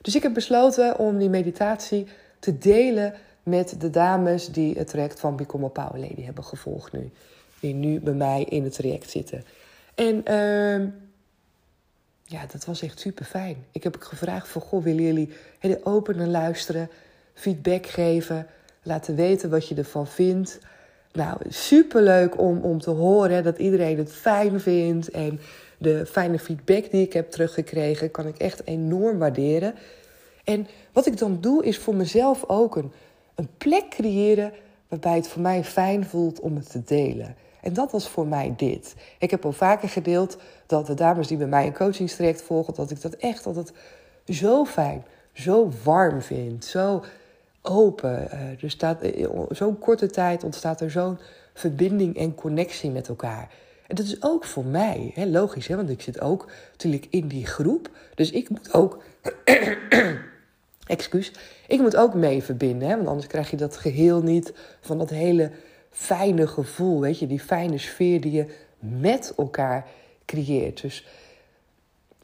Dus 0.02 0.14
ik 0.14 0.22
heb 0.22 0.34
besloten 0.34 0.98
om 0.98 1.18
die 1.18 1.28
meditatie 1.28 2.06
te 2.40 2.58
delen 2.58 3.14
met 3.42 3.74
de 3.78 3.90
dames 3.90 4.48
die 4.48 4.78
het 4.78 4.88
traject 4.88 5.20
van 5.20 5.36
Become 5.36 5.64
a 5.64 5.68
Power 5.68 6.00
Lady 6.00 6.22
hebben 6.22 6.44
gevolgd 6.44 6.92
nu. 6.92 7.10
Die 7.60 7.74
nu 7.74 8.00
bij 8.00 8.14
mij 8.14 8.44
in 8.48 8.64
het 8.64 8.72
traject 8.72 9.10
zitten. 9.10 9.44
En 9.94 10.22
uh, 10.28 10.88
ja, 12.24 12.46
dat 12.52 12.64
was 12.64 12.82
echt 12.82 13.00
super 13.00 13.24
fijn. 13.24 13.56
Ik 13.72 13.82
heb 13.82 13.96
gevraagd 14.00 14.48
van, 14.48 14.62
goh, 14.62 14.82
willen 14.82 15.02
jullie 15.02 15.32
hele 15.58 15.80
open 15.84 16.30
luisteren, 16.30 16.90
feedback 17.34 17.86
geven, 17.86 18.46
laten 18.82 19.14
weten 19.14 19.50
wat 19.50 19.68
je 19.68 19.74
ervan 19.74 20.06
vindt. 20.06 20.58
Nou, 21.12 21.36
super 21.48 22.02
leuk 22.02 22.40
om, 22.40 22.58
om 22.58 22.80
te 22.80 22.90
horen 22.90 23.44
dat 23.44 23.58
iedereen 23.58 23.98
het 23.98 24.12
fijn 24.12 24.60
vindt. 24.60 25.10
En 25.10 25.40
de 25.78 26.06
fijne 26.06 26.38
feedback 26.38 26.90
die 26.90 27.02
ik 27.02 27.12
heb 27.12 27.30
teruggekregen, 27.30 28.10
kan 28.10 28.26
ik 28.26 28.36
echt 28.36 28.66
enorm 28.66 29.18
waarderen. 29.18 29.74
En 30.50 30.66
wat 30.92 31.06
ik 31.06 31.18
dan 31.18 31.38
doe, 31.40 31.64
is 31.64 31.78
voor 31.78 31.94
mezelf 31.94 32.44
ook 32.46 32.76
een, 32.76 32.92
een 33.34 33.48
plek 33.58 33.88
creëren 33.88 34.52
waarbij 34.88 35.16
het 35.16 35.28
voor 35.28 35.42
mij 35.42 35.64
fijn 35.64 36.04
voelt 36.04 36.40
om 36.40 36.56
het 36.56 36.70
te 36.70 36.82
delen. 36.84 37.36
En 37.62 37.72
dat 37.72 37.92
was 37.92 38.08
voor 38.08 38.26
mij 38.26 38.54
dit. 38.56 38.94
Ik 39.18 39.30
heb 39.30 39.44
al 39.44 39.52
vaker 39.52 39.88
gedeeld 39.88 40.36
dat 40.66 40.86
de 40.86 40.94
dames 40.94 41.26
die 41.26 41.36
bij 41.36 41.46
mij 41.46 41.66
een 41.66 41.74
coachingstraject 41.74 42.42
volgen, 42.42 42.74
dat 42.74 42.90
ik 42.90 43.00
dat 43.00 43.14
echt 43.14 43.46
altijd 43.46 43.72
zo 44.28 44.64
fijn, 44.64 45.04
zo 45.32 45.70
warm 45.84 46.22
vind, 46.22 46.64
zo 46.64 47.04
open. 47.62 48.28
Uh, 48.32 48.62
er 48.62 48.70
staat, 48.70 49.02
eh, 49.02 49.28
zo'n 49.48 49.78
korte 49.78 50.06
tijd 50.06 50.44
ontstaat 50.44 50.80
er 50.80 50.90
zo'n 50.90 51.18
verbinding 51.54 52.16
en 52.16 52.34
connectie 52.34 52.90
met 52.90 53.08
elkaar. 53.08 53.48
En 53.86 53.96
dat 53.96 54.06
is 54.06 54.22
ook 54.22 54.44
voor 54.44 54.64
mij, 54.64 55.10
hè, 55.14 55.24
logisch, 55.26 55.66
hè, 55.66 55.76
want 55.76 55.90
ik 55.90 56.02
zit 56.02 56.20
ook 56.20 56.50
natuurlijk 56.70 57.06
in 57.10 57.28
die 57.28 57.46
groep. 57.46 57.90
Dus 58.14 58.30
ik 58.30 58.48
moet 58.48 58.74
ook 58.74 59.02
excuus. 60.90 61.32
Ik 61.66 61.80
moet 61.80 61.96
ook 61.96 62.14
mee 62.14 62.42
verbinden, 62.42 62.88
hè? 62.88 62.96
want 62.96 63.08
anders 63.08 63.26
krijg 63.26 63.50
je 63.50 63.56
dat 63.56 63.76
geheel 63.76 64.22
niet 64.22 64.52
van 64.80 64.98
dat 64.98 65.10
hele 65.10 65.50
fijne 65.90 66.46
gevoel, 66.46 67.00
weet 67.00 67.18
je, 67.18 67.26
die 67.26 67.40
fijne 67.40 67.78
sfeer 67.78 68.20
die 68.20 68.32
je 68.32 68.46
met 68.78 69.32
elkaar 69.36 69.86
creëert. 70.24 70.82
Dus, 70.82 71.06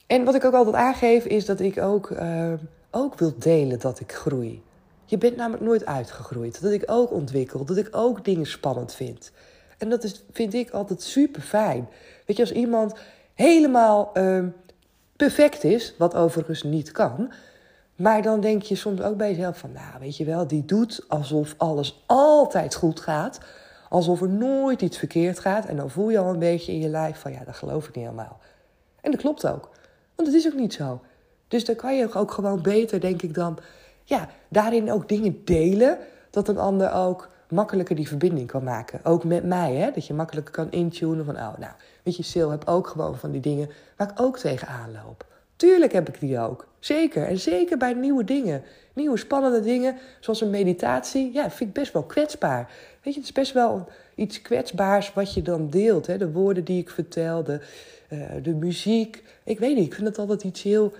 en 0.07 0.25
wat 0.25 0.35
ik 0.35 0.45
ook 0.45 0.55
altijd 0.55 0.75
aangeef 0.75 1.25
is 1.25 1.45
dat 1.45 1.61
ik 1.61 1.79
ook, 1.79 2.11
uh, 2.11 2.53
ook 2.91 3.19
wil 3.19 3.35
delen 3.39 3.79
dat 3.79 4.01
ik 4.01 4.13
groei. 4.13 4.63
Je 5.05 5.19
bent 5.19 5.37
namelijk 5.37 5.65
nooit 5.65 5.87
uitgegroeid. 5.87 6.63
Dat 6.63 6.73
ik 6.73 6.83
ook 6.87 7.13
ontwikkel, 7.13 7.65
dat 7.65 7.77
ik 7.77 7.89
ook 7.91 8.25
dingen 8.25 8.47
spannend 8.47 8.95
vind. 8.95 9.33
En 9.79 9.89
dat 9.89 10.05
is, 10.05 10.25
vind 10.33 10.55
ik 10.55 10.71
altijd 10.71 11.03
super 11.03 11.43
fijn. 11.43 11.89
Weet 12.27 12.37
je, 12.37 12.43
als 12.43 12.53
iemand 12.53 12.95
helemaal 13.35 14.11
uh, 14.15 14.45
perfect 15.17 15.65
is, 15.65 15.95
wat 15.99 16.15
overigens 16.15 16.63
niet 16.63 16.93
kan. 16.93 17.33
Maar 17.97 18.23
dan 18.23 18.41
denk 18.41 18.63
je 18.63 18.75
soms 18.75 19.01
ook 19.03 19.17
bij 19.17 19.31
jezelf 19.31 19.59
van, 19.59 19.73
nou 19.73 20.01
weet 20.01 20.17
je 20.17 20.25
wel, 20.25 20.47
die 20.47 20.65
doet 20.65 21.05
alsof 21.09 21.55
alles 21.57 22.03
altijd 22.07 22.75
goed 22.75 23.01
gaat. 23.01 23.41
Alsof 23.89 24.21
er 24.21 24.29
nooit 24.29 24.83
iets 24.83 24.99
verkeerd 24.99 25.39
gaat. 25.39 25.65
En 25.65 25.77
dan 25.77 25.91
voel 25.91 26.11
je 26.11 26.19
al 26.19 26.29
een 26.29 26.39
beetje 26.39 26.73
in 26.73 26.81
je 26.81 26.89
lijf 26.89 27.19
van, 27.19 27.33
ja, 27.33 27.45
dat 27.45 27.57
geloof 27.57 27.89
ik 27.89 27.95
niet 27.95 28.05
helemaal. 28.05 28.39
En 29.01 29.11
dat 29.11 29.21
klopt 29.21 29.47
ook. 29.47 29.71
Want 30.15 30.29
het 30.29 30.37
is 30.37 30.47
ook 30.47 30.59
niet 30.59 30.75
zo. 30.75 31.01
Dus 31.49 31.65
dan 31.65 31.75
kan 31.75 31.97
je 31.97 32.15
ook 32.15 32.31
gewoon 32.31 32.63
beter, 32.63 33.01
denk 33.01 33.23
ik 33.23 33.35
dan, 33.35 33.59
ja, 34.05 34.29
daarin 34.49 34.93
ook 34.93 35.09
dingen 35.09 35.45
delen. 35.45 35.99
Dat 36.31 36.49
een 36.49 36.59
ander 36.59 36.93
ook 36.93 37.29
makkelijker 37.49 37.97
die 37.97 38.09
verbinding 38.09 38.47
kan 38.47 38.65
maken. 38.65 39.01
Ook 39.05 39.25
met 39.25 39.45
mij, 39.45 39.75
hè? 39.75 39.91
dat 39.91 40.07
je 40.07 40.15
makkelijker 40.15 40.53
kan 40.53 40.71
intunen 40.71 41.25
van, 41.25 41.37
oh, 41.37 41.59
nou, 41.59 41.73
weet 42.03 42.17
je, 42.17 42.23
Sil 42.31 42.51
heb 42.51 42.69
ook 42.69 42.87
gewoon 42.87 43.17
van 43.17 43.31
die 43.31 43.41
dingen 43.41 43.71
waar 43.97 44.11
ik 44.11 44.21
ook 44.21 44.39
tegenaan 44.39 44.93
loop. 44.93 45.27
Tuurlijk 45.57 45.93
heb 45.93 46.09
ik 46.09 46.21
die 46.21 46.39
ook. 46.39 46.67
Zeker. 46.87 47.27
En 47.27 47.39
zeker 47.39 47.77
bij 47.77 47.93
nieuwe 47.93 48.25
dingen. 48.25 48.63
Nieuwe 48.93 49.17
spannende 49.17 49.61
dingen, 49.61 49.97
zoals 50.21 50.41
een 50.41 50.51
meditatie. 50.51 51.33
Ja, 51.33 51.51
vind 51.51 51.69
ik 51.69 51.73
best 51.73 51.93
wel 51.93 52.03
kwetsbaar. 52.03 52.71
Weet 53.03 53.15
je, 53.15 53.21
het 53.21 53.29
is 53.29 53.33
best 53.35 53.53
wel 53.53 53.89
iets 54.15 54.43
kwetsbaars 54.43 55.13
wat 55.13 55.35
je 55.35 55.43
dan 55.43 55.71
deelt. 55.71 56.07
Hè? 56.07 56.19
De 56.19 56.33
woorden 56.33 56.65
die 56.65 56.81
ik 56.81 56.91
vertel, 56.91 57.45
de, 57.45 57.61
uh, 58.09 58.21
de 58.43 58.55
muziek. 58.55 59.23
Ik 59.45 59.59
weet 59.59 59.77
niet, 59.77 59.87
ik 59.87 59.95
vind 59.95 60.07
het 60.07 60.19
altijd 60.19 60.45
iets 60.45 60.63
heel, 60.63 60.93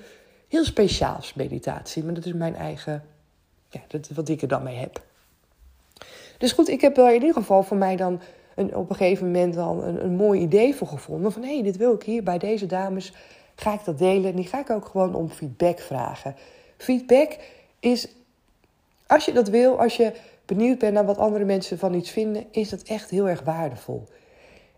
heel 0.49 0.65
speciaals, 0.65 1.35
meditatie. 1.35 2.05
Maar 2.05 2.15
dat 2.15 2.27
is 2.27 2.33
mijn 2.33 2.55
eigen, 2.55 3.05
ja, 3.71 3.81
dat, 3.89 4.09
wat 4.15 4.29
ik 4.29 4.43
er 4.43 4.49
dan 4.49 4.63
mee 4.63 4.77
heb. 4.77 5.03
Dus 6.39 6.53
goed, 6.53 6.69
ik 6.69 6.81
heb 6.81 6.97
er 6.97 7.09
in 7.09 7.21
ieder 7.21 7.35
geval 7.35 7.63
voor 7.63 7.77
mij 7.77 7.97
dan 7.97 8.21
een, 8.55 8.75
op 8.75 8.91
een 8.91 8.97
gegeven 8.97 9.27
moment 9.27 9.55
dan 9.55 9.85
een, 9.85 10.05
een 10.05 10.15
mooi 10.17 10.41
idee 10.41 10.75
voor 10.75 10.89
gevonden. 10.89 11.33
Van 11.33 11.43
hé, 11.43 11.55
hey, 11.55 11.63
dit 11.63 11.77
wil 11.77 11.95
ik 11.95 12.03
hier 12.03 12.23
bij 12.23 12.39
deze 12.39 12.67
dames, 12.67 13.13
ga 13.57 13.75
ik 13.75 13.85
dat 13.85 13.99
delen. 13.99 14.31
En 14.31 14.37
die 14.37 14.47
ga 14.47 14.61
ik 14.61 14.71
ook 14.71 14.85
gewoon 14.85 15.15
om 15.15 15.31
feedback 15.31 15.79
vragen. 15.79 16.35
Feedback 16.77 17.39
is, 17.81 18.09
als 19.07 19.25
je 19.25 19.33
dat 19.33 19.49
wil, 19.49 19.81
als 19.81 19.97
je 19.97 20.13
benieuwd 20.45 20.79
bent 20.79 20.93
naar 20.93 21.07
wat 21.07 21.19
andere 21.19 21.45
mensen 21.45 21.79
van 21.79 21.95
iets 21.95 22.11
vinden, 22.11 22.47
is 22.51 22.69
dat 22.69 22.83
echt 22.83 23.11
heel 23.11 23.29
erg 23.29 23.43
waardevol. 23.43 24.05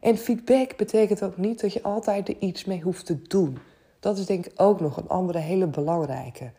En 0.01 0.17
feedback 0.17 0.77
betekent 0.77 1.23
ook 1.23 1.37
niet 1.37 1.61
dat 1.61 1.73
je 1.73 1.83
altijd 1.83 2.29
er 2.29 2.37
iets 2.39 2.65
mee 2.65 2.81
hoeft 2.81 3.07
te 3.07 3.23
doen. 3.23 3.59
Dat 4.01 4.19
is 4.19 4.27
denk 4.27 4.47
ik 4.47 4.53
ook 4.57 4.81
nog 4.81 4.97
een 4.97 5.09
andere 5.09 5.39
hele 5.39 5.67
belangrijke. 5.67 6.51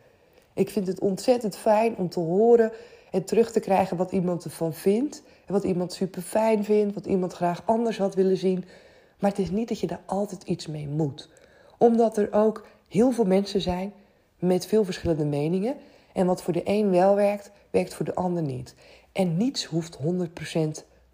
Ik 0.54 0.70
vind 0.70 0.86
het 0.86 1.00
ontzettend 1.00 1.56
fijn 1.56 1.96
om 1.96 2.08
te 2.08 2.20
horen 2.20 2.72
en 3.10 3.24
terug 3.24 3.52
te 3.52 3.60
krijgen 3.60 3.96
wat 3.96 4.12
iemand 4.12 4.44
ervan 4.44 4.72
vindt. 4.72 5.22
En 5.46 5.52
wat 5.52 5.64
iemand 5.64 5.92
super 5.92 6.22
fijn 6.22 6.64
vindt, 6.64 6.94
wat 6.94 7.06
iemand 7.06 7.32
graag 7.32 7.62
anders 7.64 7.98
had 7.98 8.14
willen 8.14 8.36
zien. 8.36 8.64
Maar 9.18 9.30
het 9.30 9.38
is 9.38 9.50
niet 9.50 9.68
dat 9.68 9.80
je 9.80 9.86
daar 9.86 10.02
altijd 10.06 10.42
iets 10.42 10.66
mee 10.66 10.88
moet. 10.88 11.28
Omdat 11.82 12.16
er 12.16 12.32
ook 12.32 12.66
heel 12.88 13.10
veel 13.10 13.24
mensen 13.24 13.60
zijn 13.60 13.92
met 14.38 14.66
veel 14.66 14.84
verschillende 14.84 15.24
meningen. 15.24 15.76
En 16.12 16.26
wat 16.26 16.42
voor 16.42 16.52
de 16.52 16.62
een 16.64 16.90
wel 16.90 17.14
werkt, 17.14 17.50
werkt 17.70 17.94
voor 17.94 18.04
de 18.04 18.14
ander 18.14 18.42
niet. 18.42 18.74
En 19.12 19.36
niets 19.36 19.64
hoeft 19.64 19.98
100% 19.98 20.00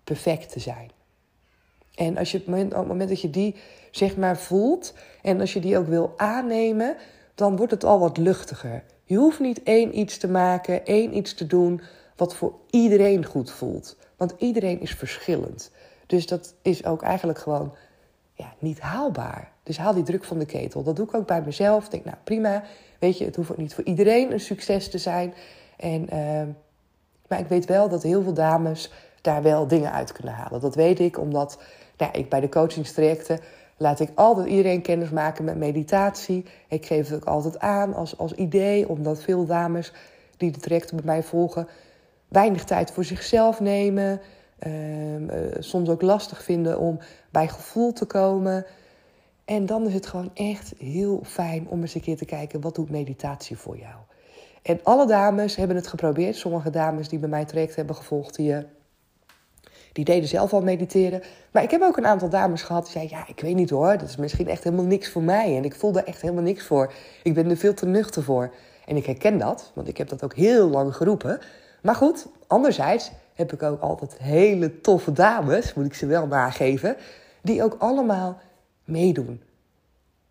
perfect 0.05 0.53
te 0.53 0.61
zijn. 0.61 0.91
En 1.95 2.17
als 2.17 2.33
je 2.33 2.39
op 2.39 2.47
het 2.47 2.87
moment 2.87 3.09
dat 3.09 3.21
je 3.21 3.31
die 3.31 3.55
zeg 3.91 4.17
maar 4.17 4.39
voelt 4.39 4.95
en 5.23 5.41
als 5.41 5.53
je 5.53 5.61
die 5.61 5.79
ook 5.79 5.87
wil 5.87 6.13
aannemen, 6.17 6.97
dan 7.35 7.57
wordt 7.57 7.73
het 7.73 7.85
al 7.85 7.99
wat 7.99 8.17
luchtiger. 8.17 8.85
Je 9.05 9.17
hoeft 9.17 9.41
niet 9.41 9.63
één 9.63 9.99
iets 9.99 10.19
te 10.19 10.29
maken, 10.29 10.87
één 10.87 11.17
iets 11.17 11.35
te 11.35 11.47
doen 11.47 11.81
wat 12.17 12.35
voor 12.35 12.55
iedereen 12.71 13.25
goed 13.25 13.51
voelt. 13.51 13.97
Want 14.17 14.35
iedereen 14.39 14.81
is 14.81 14.95
verschillend. 14.95 15.71
Dus 16.07 16.27
dat 16.27 16.55
is 16.63 16.85
ook 16.85 17.03
eigenlijk 17.03 17.39
gewoon 17.39 17.75
ja, 18.35 18.55
niet 18.59 18.81
haalbaar. 18.81 19.55
Dus 19.67 19.79
haal 19.79 19.95
die 19.95 20.03
druk 20.03 20.25
van 20.25 20.39
de 20.39 20.47
ketel. 20.47 20.83
Dat 20.83 20.97
doe 20.97 21.07
ik 21.07 21.15
ook 21.15 21.27
bij 21.27 21.43
mezelf. 21.43 21.89
Denk, 21.89 22.05
nou 22.05 22.17
prima. 22.25 22.63
Weet 22.99 23.19
je, 23.19 23.25
het 23.25 23.37
hoeft 23.37 23.51
ook 23.51 23.57
niet 23.57 23.75
voor 23.75 23.85
iedereen 23.85 24.33
een 24.33 24.41
succes 24.41 24.91
te 24.91 24.99
zijn. 24.99 25.35
En, 25.77 26.03
uh, 26.15 26.43
maar 27.29 27.39
ik 27.39 27.47
weet 27.47 27.65
wel 27.65 27.89
dat 27.89 28.03
heel 28.03 28.23
veel 28.23 28.35
dames 28.35 28.93
daar 29.21 29.43
wel 29.43 29.67
dingen 29.67 29.93
uit 29.93 30.13
kunnen 30.13 30.35
halen. 30.35 30.61
Dat 30.61 30.75
weet 30.75 30.99
ik 30.99 31.19
omdat 31.19 31.59
nou, 31.97 32.13
ik 32.13 32.29
bij 32.29 32.41
de 32.41 32.49
coachingstrajecten 32.49 33.41
laat 33.77 34.01
ik 34.01 34.11
altijd 34.15 34.47
iedereen 34.47 34.83
kennis 34.83 35.11
maken 35.11 35.45
met 35.45 35.57
meditatie. 35.57 36.45
Ik 36.69 36.87
geef 36.87 37.09
het 37.09 37.17
ook 37.17 37.25
altijd 37.25 37.59
aan 37.59 37.95
als, 37.95 38.19
als 38.19 38.33
idee, 38.33 38.89
omdat 38.89 39.23
veel 39.23 39.47
dames 39.47 39.93
die 40.37 40.51
de 40.51 40.61
trajecten 40.61 40.97
bij 40.97 41.05
mij 41.05 41.23
volgen 41.23 41.69
weinig 42.29 42.65
tijd 42.65 42.91
voor 42.91 43.05
zichzelf 43.05 43.61
nemen. 43.61 44.21
Ehm, 44.59 45.29
eh, 45.29 45.39
soms 45.59 45.89
ook 45.89 46.03
lastig 46.03 46.43
vinden 46.43 46.79
om 46.79 46.99
bij 47.31 47.49
gevoel 47.49 47.93
te 47.93 48.05
komen. 48.05 48.67
En 49.47 49.67
dan 49.67 49.87
is 49.87 49.95
het 49.95 50.07
gewoon 50.07 50.31
echt 50.35 50.73
heel 50.79 51.21
fijn 51.25 51.69
om 51.69 51.81
eens 51.81 51.95
een 51.95 52.01
keer 52.01 52.17
te 52.17 52.25
kijken: 52.25 52.61
wat 52.61 52.75
doet 52.75 52.91
meditatie 52.91 53.57
voor 53.57 53.79
jou? 53.79 53.95
En 54.63 54.81
alle 54.83 55.07
dames 55.07 55.57
hebben 55.57 55.77
het 55.77 55.87
geprobeerd. 55.87 56.37
Sommige 56.37 56.71
dames 56.71 57.09
die 57.09 57.19
bij 57.19 57.29
mij 57.29 57.45
traject 57.45 57.77
hebben 57.77 57.97
gevolgd, 57.97 58.37
die, 58.37 58.55
eh, 58.55 58.65
die 59.93 60.05
deden 60.05 60.29
zelf 60.29 60.53
al 60.53 60.63
mediteren. 60.63 61.23
Maar 61.51 61.63
ik 61.63 61.71
heb 61.71 61.83
ook 61.83 61.97
een 61.97 62.07
aantal 62.07 62.29
dames 62.29 62.63
gehad 62.63 62.83
die 62.83 62.93
zeiden: 62.93 63.17
Ja, 63.17 63.25
ik 63.29 63.41
weet 63.41 63.55
niet 63.55 63.71
hoor, 63.71 63.99
dat 63.99 64.09
is 64.09 64.17
misschien 64.17 64.49
echt 64.49 64.65
helemaal 64.65 64.85
niks 64.85 65.09
voor 65.09 65.23
mij. 65.23 65.57
En 65.57 65.65
ik 65.65 65.75
voel 65.75 65.93
daar 65.93 66.05
echt 66.05 66.21
helemaal 66.21 66.43
niks 66.43 66.65
voor. 66.65 66.93
Ik 67.23 67.35
ben 67.35 67.51
er 67.51 67.57
veel 67.57 67.75
te 67.75 67.87
nuchter 67.87 68.23
voor. 68.23 68.55
En 68.87 68.97
ik 68.97 69.07
herken 69.07 69.39
dat, 69.39 69.71
want 69.75 69.89
ik 69.89 69.97
heb 69.97 70.09
dat 70.09 70.25
ook 70.25 70.35
heel 70.35 70.69
lang 70.69 70.97
geroepen. 70.97 71.41
Maar 71.83 71.95
goed, 71.95 72.27
anderzijds 72.47 73.11
heb 73.35 73.53
ik 73.53 73.63
ook 73.63 73.81
altijd 73.81 74.19
hele 74.19 74.81
toffe 74.81 75.13
dames, 75.13 75.75
moet 75.75 75.87
ik 75.87 75.95
ze 75.95 76.07
wel 76.07 76.27
nageven, 76.27 76.97
die 77.43 77.63
ook 77.63 77.77
allemaal 77.79 78.39
meedoen. 78.87 79.43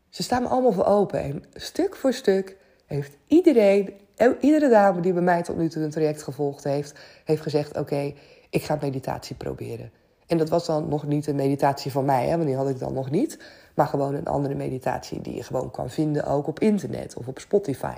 Ze 0.09 0.23
staan 0.23 0.41
me 0.41 0.47
allemaal 0.47 0.71
voor 0.71 0.85
open 0.85 1.21
en 1.21 1.43
stuk 1.53 1.95
voor 1.95 2.13
stuk 2.13 2.57
heeft 2.85 3.17
iedereen, 3.27 3.93
iedere 4.39 4.69
dame 4.69 5.01
die 5.01 5.13
bij 5.13 5.21
mij 5.21 5.43
tot 5.43 5.57
nu 5.57 5.69
toe 5.69 5.83
een 5.83 5.89
traject 5.89 6.23
gevolgd 6.23 6.63
heeft, 6.63 6.99
heeft 7.25 7.41
gezegd: 7.41 7.77
Oké, 7.77 8.13
ik 8.49 8.63
ga 8.63 8.77
meditatie 8.81 9.35
proberen. 9.35 9.91
En 10.27 10.37
dat 10.37 10.49
was 10.49 10.65
dan 10.65 10.89
nog 10.89 11.07
niet 11.07 11.27
een 11.27 11.35
meditatie 11.35 11.91
van 11.91 12.05
mij, 12.05 12.27
hè, 12.27 12.35
want 12.35 12.47
die 12.47 12.55
had 12.55 12.69
ik 12.69 12.79
dan 12.79 12.93
nog 12.93 13.11
niet. 13.11 13.39
Maar 13.73 13.87
gewoon 13.87 14.13
een 14.13 14.27
andere 14.27 14.55
meditatie 14.55 15.21
die 15.21 15.35
je 15.35 15.43
gewoon 15.43 15.71
kan 15.71 15.89
vinden, 15.89 16.25
ook 16.25 16.47
op 16.47 16.59
internet 16.59 17.15
of 17.15 17.27
op 17.27 17.39
Spotify. 17.39 17.95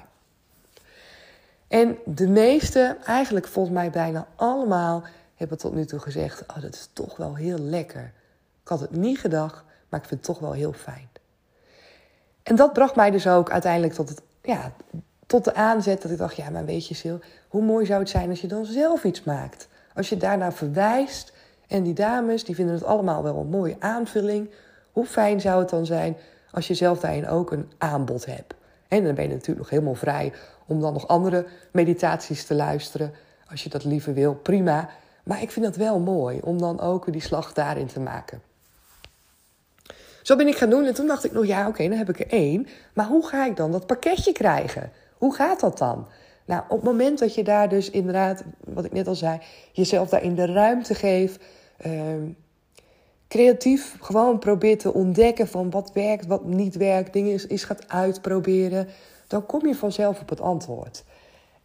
En 1.68 1.98
de 2.06 2.28
meeste, 2.28 2.98
eigenlijk 3.06 3.48
volgens 3.48 3.76
mij 3.76 3.90
bijna 3.90 4.28
allemaal, 4.36 5.04
hebben 5.36 5.58
tot 5.58 5.74
nu 5.74 5.86
toe 5.86 6.00
gezegd: 6.00 6.44
Oh, 6.48 6.62
dat 6.62 6.74
is 6.74 6.90
toch 6.94 7.18
wel 7.18 7.36
heel 7.36 7.60
lekker. 7.60 8.14
Ik 8.62 8.68
had 8.68 8.80
het 8.80 8.92
niet 8.92 9.20
gedacht, 9.20 9.64
maar 9.89 10.00
ik 10.00 10.06
vind 10.06 10.20
het 10.25 10.36
toch 10.36 10.39
wel 10.39 10.51
heel 10.51 10.74
fijn. 10.74 11.10
En 12.44 12.56
dat 12.56 12.74
bracht 12.74 12.96
mij 12.96 13.12
dus 13.12 13.27
ook 13.27 13.51
uiteindelijk 13.51 13.94
tot, 13.94 14.10
het, 14.10 14.22
ja, 14.41 14.72
tot 15.25 15.44
de 15.44 15.53
aanzet 15.53 16.01
dat 16.01 16.12
ik 16.12 16.17
dacht: 16.17 16.36
Ja, 16.36 16.50
maar 16.50 16.65
weet 16.65 16.88
je, 16.88 16.96
Sil, 17.01 17.20
hoe 17.48 17.62
mooi 17.62 17.86
zou 17.86 18.00
het 18.00 18.10
zijn 18.10 18.29
als 18.29 18.41
je 18.41 18.48
dan 18.48 18.65
zelf 18.65 19.03
iets 19.03 19.24
maakt? 19.24 19.67
Als 19.94 20.10
je 20.10 20.17
daarna 20.17 20.51
verwijst 20.51 21.34
en 21.67 21.84
die 21.84 21.94
dames 21.94 22.44
die 22.44 22.56
vinden 22.56 22.75
het 22.75 22.84
allemaal 22.84 23.24
wel 23.24 23.38
een 23.38 23.50
mooie 23.50 23.75
aanvulling. 23.79 24.50
Hoe 24.91 25.06
fijn 25.06 25.41
zou 25.41 25.60
het 25.60 25.70
dan 25.70 25.86
zijn 25.86 26.17
als 26.51 26.67
je 26.67 26.74
zelf 26.74 27.00
daarin 27.00 27.27
ook 27.27 27.51
een 27.51 27.72
aanbod 27.77 28.25
hebt? 28.25 28.53
En 28.88 29.03
dan 29.03 29.15
ben 29.15 29.24
je 29.24 29.29
natuurlijk 29.29 29.60
nog 29.60 29.70
helemaal 29.70 29.96
vrij 29.96 30.34
om 30.65 30.82
dan 30.82 30.94
nog 30.94 31.08
andere 31.08 31.46
meditaties 31.72 32.46
te 32.46 32.53
luisteren. 32.53 33.13
Als 33.50 33.63
je 33.63 33.70
dat 33.70 33.84
liever 33.84 34.13
wil, 34.13 34.36
prima. 34.36 34.89
Maar 35.24 35.41
ik 35.41 35.51
vind 35.51 35.65
het 35.65 35.75
wel 35.75 36.00
mooi 36.00 36.39
om 36.44 36.58
dan 36.58 36.79
ook 36.79 37.12
die 37.12 37.22
slag 37.22 37.53
daarin 37.53 37.88
te 37.88 38.00
maken. 38.00 38.41
Zo 40.27 40.36
ben 40.36 40.48
ik 40.48 40.57
gaan 40.57 40.69
doen 40.69 40.86
en 40.86 40.93
toen 40.93 41.07
dacht 41.07 41.24
ik 41.24 41.31
nog, 41.31 41.46
ja 41.46 41.67
oké, 41.67 41.88
dan 41.88 41.98
heb 41.98 42.10
ik 42.10 42.19
er 42.19 42.27
één. 42.27 42.67
Maar 42.93 43.05
hoe 43.05 43.27
ga 43.27 43.46
ik 43.46 43.55
dan 43.55 43.72
dat 43.72 43.86
pakketje 43.86 44.31
krijgen? 44.31 44.91
Hoe 45.17 45.34
gaat 45.34 45.60
dat 45.60 45.77
dan? 45.77 46.07
Nou, 46.46 46.63
op 46.69 46.75
het 46.75 46.84
moment 46.84 47.19
dat 47.19 47.36
je 47.36 47.43
daar 47.43 47.69
dus 47.69 47.89
inderdaad, 47.89 48.43
wat 48.65 48.86
ik 48.86 48.91
net 48.91 49.07
al 49.07 49.15
zei, 49.15 49.39
jezelf 49.72 50.10
daarin 50.10 50.36
de 50.36 50.46
ruimte 50.46 50.96
geeft, 50.96 51.43
ehm, 51.77 52.24
creatief 53.27 53.98
gewoon 54.01 54.39
probeert 54.39 54.79
te 54.79 54.93
ontdekken 54.93 55.48
van 55.48 55.69
wat 55.69 55.91
werkt, 55.93 56.25
wat 56.25 56.46
niet 56.46 56.75
werkt, 56.75 57.13
dingen 57.13 57.34
is, 57.34 57.48
is 57.48 57.63
gaat 57.63 57.89
uitproberen, 57.89 58.88
dan 59.27 59.46
kom 59.46 59.67
je 59.67 59.75
vanzelf 59.75 60.22
op 60.22 60.29
het 60.29 60.41
antwoord. 60.41 61.03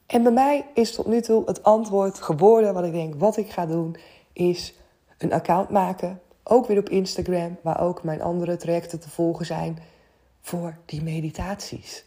En 0.07 0.23
bij 0.23 0.33
mij 0.33 0.67
is 0.75 0.95
tot 0.95 1.07
nu 1.07 1.21
toe 1.21 1.43
het 1.45 1.63
antwoord 1.63 2.21
geboren 2.21 2.75
wat 2.75 2.85
ik 2.85 2.93
denk, 2.93 3.15
wat 3.15 3.37
ik 3.37 3.51
ga 3.51 3.67
doen, 3.67 3.97
is 4.33 4.75
een 5.19 5.33
account 5.33 5.69
maken. 5.69 6.21
Ook 6.43 6.67
weer 6.67 6.79
op 6.79 6.89
Instagram, 6.89 7.59
waar 7.63 7.81
ook 7.81 8.03
mijn 8.03 8.23
andere 8.23 8.57
trajecten 8.57 9.01
te 9.01 9.11
volgen 9.11 9.47
zijn 9.47 9.79
voor 10.41 10.77
die 10.85 11.03
meditaties. 11.03 12.05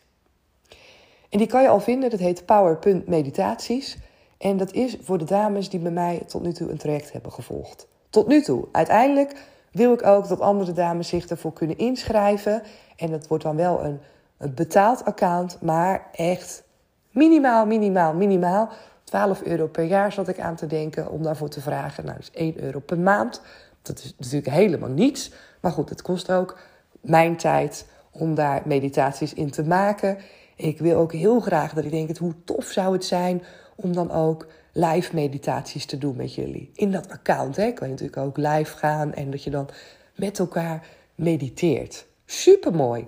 En 1.29 1.37
die 1.37 1.47
kan 1.47 1.61
je 1.61 1.67
al 1.67 1.79
vinden, 1.79 2.09
dat 2.09 2.19
heet 2.19 2.45
Power.meditaties. 2.45 3.97
En 4.37 4.57
dat 4.57 4.71
is 4.73 4.97
voor 5.01 5.17
de 5.17 5.25
dames 5.25 5.69
die 5.69 5.79
bij 5.79 5.91
mij 5.91 6.23
tot 6.27 6.41
nu 6.41 6.53
toe 6.53 6.69
een 6.69 6.77
traject 6.77 7.11
hebben 7.11 7.31
gevolgd. 7.31 7.87
Tot 8.09 8.27
nu 8.27 8.41
toe. 8.41 8.67
Uiteindelijk 8.71 9.35
wil 9.71 9.93
ik 9.93 10.05
ook 10.05 10.27
dat 10.27 10.39
andere 10.39 10.71
dames 10.71 11.07
zich 11.07 11.25
ervoor 11.25 11.53
kunnen 11.53 11.77
inschrijven. 11.77 12.61
En 12.95 13.11
dat 13.11 13.27
wordt 13.27 13.43
dan 13.43 13.55
wel 13.55 13.83
een, 13.83 13.99
een 14.37 14.53
betaald 14.53 15.05
account, 15.05 15.61
maar 15.61 16.07
echt 16.11 16.63
minimaal, 17.11 17.65
minimaal, 17.65 18.13
minimaal. 18.13 18.69
12 19.03 19.41
euro 19.41 19.67
per 19.67 19.83
jaar 19.83 20.11
zat 20.11 20.27
ik 20.27 20.39
aan 20.39 20.55
te 20.55 20.67
denken 20.67 21.11
om 21.11 21.23
daarvoor 21.23 21.49
te 21.49 21.61
vragen. 21.61 22.05
Nou, 22.05 22.17
dat 22.17 22.29
is 22.33 22.39
1 22.39 22.63
euro 22.63 22.79
per 22.79 22.99
maand. 22.99 23.41
Dat 23.85 23.99
is 23.99 24.13
natuurlijk 24.17 24.55
helemaal 24.55 24.89
niets. 24.89 25.31
Maar 25.61 25.71
goed, 25.71 25.89
het 25.89 26.01
kost 26.01 26.31
ook 26.31 26.59
mijn 27.01 27.37
tijd 27.37 27.85
om 28.11 28.35
daar 28.35 28.61
meditaties 28.65 29.33
in 29.33 29.51
te 29.51 29.63
maken. 29.63 30.17
Ik 30.55 30.79
wil 30.79 30.97
ook 30.97 31.13
heel 31.13 31.39
graag 31.39 31.73
dat 31.73 31.83
ik 31.83 31.91
denk, 31.91 32.17
hoe 32.17 32.33
tof 32.45 32.65
zou 32.65 32.93
het 32.93 33.05
zijn 33.05 33.43
om 33.75 33.93
dan 33.93 34.11
ook 34.11 34.47
live 34.71 35.15
meditaties 35.15 35.85
te 35.85 35.97
doen 35.97 36.15
met 36.15 36.35
jullie. 36.35 36.71
In 36.73 36.91
dat 36.91 37.09
account 37.09 37.55
hè, 37.55 37.71
kan 37.71 37.87
je 37.87 37.93
natuurlijk 37.93 38.27
ook 38.27 38.37
live 38.37 38.77
gaan 38.77 39.13
en 39.13 39.31
dat 39.31 39.43
je 39.43 39.49
dan 39.49 39.69
met 40.15 40.39
elkaar 40.39 40.87
mediteert. 41.15 42.05
Super 42.25 42.73
mooi. 42.73 43.07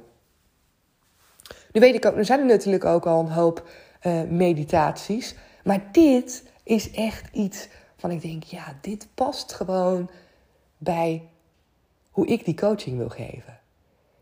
Nu 1.71 1.79
weet 1.79 1.95
ik 1.95 2.05
ook, 2.05 2.17
er 2.17 2.25
zijn 2.25 2.39
er 2.39 2.45
natuurlijk 2.45 2.85
ook 2.85 3.05
al 3.05 3.19
een 3.19 3.31
hoop 3.31 3.69
uh, 4.03 4.21
meditaties. 4.23 5.35
Maar 5.63 5.87
dit 5.91 6.43
is 6.63 6.91
echt 6.91 7.35
iets 7.35 7.67
van 7.97 8.11
ik 8.11 8.21
denk, 8.21 8.43
ja, 8.43 8.77
dit 8.81 9.07
past 9.13 9.53
gewoon 9.53 10.09
bij 10.77 11.29
hoe 12.11 12.27
ik 12.27 12.45
die 12.45 12.55
coaching 12.55 12.97
wil 12.97 13.09
geven. 13.09 13.59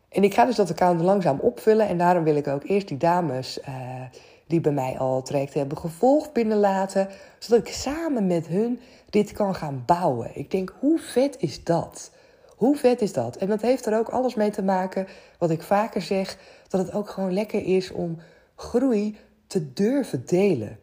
En 0.09 0.23
ik 0.23 0.33
ga 0.33 0.45
dus 0.45 0.55
dat 0.55 0.69
account 0.69 1.01
langzaam 1.01 1.39
opvullen. 1.39 1.87
En 1.87 1.97
daarom 1.97 2.23
wil 2.23 2.35
ik 2.35 2.47
ook 2.47 2.63
eerst 2.63 2.87
die 2.87 2.97
dames 2.97 3.59
uh, 3.59 4.01
die 4.47 4.61
bij 4.61 4.71
mij 4.71 4.97
al 4.97 5.21
traject 5.21 5.53
hebben 5.53 5.77
gevolgd 5.77 6.33
binnenlaten. 6.33 7.07
Zodat 7.39 7.67
ik 7.67 7.73
samen 7.73 8.27
met 8.27 8.47
hun 8.47 8.79
dit 9.09 9.31
kan 9.31 9.55
gaan 9.55 9.83
bouwen. 9.85 10.29
Ik 10.33 10.51
denk, 10.51 10.73
hoe 10.79 10.99
vet 10.99 11.35
is 11.39 11.63
dat? 11.63 12.11
Hoe 12.55 12.75
vet 12.75 13.01
is 13.01 13.13
dat? 13.13 13.35
En 13.35 13.47
dat 13.47 13.61
heeft 13.61 13.85
er 13.85 13.97
ook 13.97 14.09
alles 14.09 14.35
mee 14.35 14.49
te 14.49 14.63
maken, 14.63 15.07
wat 15.39 15.49
ik 15.49 15.61
vaker 15.61 16.01
zeg, 16.01 16.37
dat 16.67 16.85
het 16.85 16.93
ook 16.93 17.09
gewoon 17.09 17.33
lekker 17.33 17.63
is 17.65 17.91
om 17.91 18.17
groei 18.55 19.17
te 19.47 19.73
durven 19.73 20.25
delen. 20.25 20.79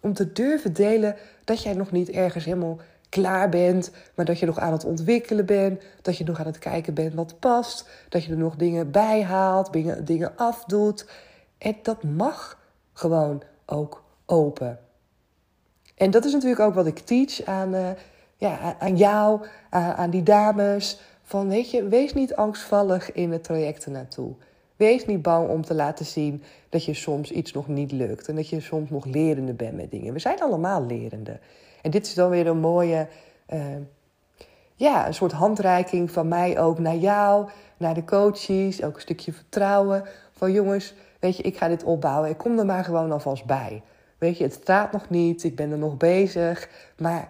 Om 0.00 0.12
te 0.12 0.32
durven 0.32 0.72
delen 0.72 1.16
dat 1.44 1.62
jij 1.62 1.72
nog 1.72 1.90
niet 1.90 2.10
ergens 2.10 2.44
helemaal 2.44 2.78
klaar 3.10 3.48
bent, 3.48 3.90
maar 4.14 4.24
dat 4.24 4.38
je 4.38 4.46
nog 4.46 4.58
aan 4.58 4.72
het 4.72 4.84
ontwikkelen 4.84 5.46
bent, 5.46 5.82
dat 6.02 6.16
je 6.16 6.24
nog 6.24 6.40
aan 6.40 6.46
het 6.46 6.58
kijken 6.58 6.94
bent 6.94 7.14
wat 7.14 7.38
past, 7.38 7.88
dat 8.08 8.24
je 8.24 8.30
er 8.30 8.38
nog 8.38 8.56
dingen 8.56 8.90
bij 8.90 9.22
haalt, 9.22 9.72
dingen, 10.04 10.36
afdoet. 10.36 11.06
En 11.58 11.76
dat 11.82 12.02
mag 12.02 12.58
gewoon 12.92 13.42
ook 13.66 14.04
open. 14.26 14.78
En 15.94 16.10
dat 16.10 16.24
is 16.24 16.32
natuurlijk 16.32 16.60
ook 16.60 16.74
wat 16.74 16.86
ik 16.86 16.98
teach 16.98 17.44
aan, 17.44 17.74
uh, 17.74 17.90
ja, 18.36 18.76
aan 18.78 18.96
jou, 18.96 19.46
aan, 19.70 19.94
aan 19.94 20.10
die 20.10 20.22
dames. 20.22 21.00
Van 21.22 21.48
weet 21.48 21.70
je, 21.70 21.88
wees 21.88 22.14
niet 22.14 22.34
angstvallig 22.34 23.12
in 23.12 23.32
het 23.32 23.44
traject 23.44 23.84
ernaartoe. 23.84 24.34
Wees 24.76 25.06
niet 25.06 25.22
bang 25.22 25.48
om 25.48 25.64
te 25.64 25.74
laten 25.74 26.04
zien 26.04 26.42
dat 26.68 26.84
je 26.84 26.94
soms 26.94 27.30
iets 27.30 27.52
nog 27.52 27.68
niet 27.68 27.92
lukt. 27.92 28.28
En 28.28 28.36
dat 28.36 28.48
je 28.48 28.60
soms 28.60 28.90
nog 28.90 29.04
lerende 29.04 29.52
bent 29.52 29.76
met 29.76 29.90
dingen. 29.90 30.12
We 30.12 30.18
zijn 30.18 30.40
allemaal 30.40 30.86
lerende. 30.86 31.38
En 31.82 31.90
dit 31.90 32.06
is 32.06 32.14
dan 32.14 32.30
weer 32.30 32.46
een 32.46 32.58
mooie, 32.58 33.08
uh, 33.52 33.60
ja, 34.74 35.06
een 35.06 35.14
soort 35.14 35.32
handreiking 35.32 36.10
van 36.10 36.28
mij 36.28 36.60
ook 36.60 36.78
naar 36.78 36.96
jou, 36.96 37.48
naar 37.76 37.94
de 37.94 38.04
coaches. 38.04 38.82
Ook 38.82 38.94
een 38.94 39.00
stukje 39.00 39.32
vertrouwen. 39.32 40.04
Van 40.32 40.52
jongens, 40.52 40.94
weet 41.18 41.36
je, 41.36 41.42
ik 41.42 41.56
ga 41.56 41.68
dit 41.68 41.84
opbouwen. 41.84 42.30
Ik 42.30 42.38
kom 42.38 42.58
er 42.58 42.66
maar 42.66 42.84
gewoon 42.84 43.12
alvast 43.12 43.44
bij. 43.44 43.82
Weet 44.18 44.38
je, 44.38 44.44
het 44.44 44.52
staat 44.52 44.92
nog 44.92 45.10
niet. 45.10 45.44
Ik 45.44 45.56
ben 45.56 45.70
er 45.70 45.78
nog 45.78 45.96
bezig. 45.96 46.68
Maar 46.96 47.28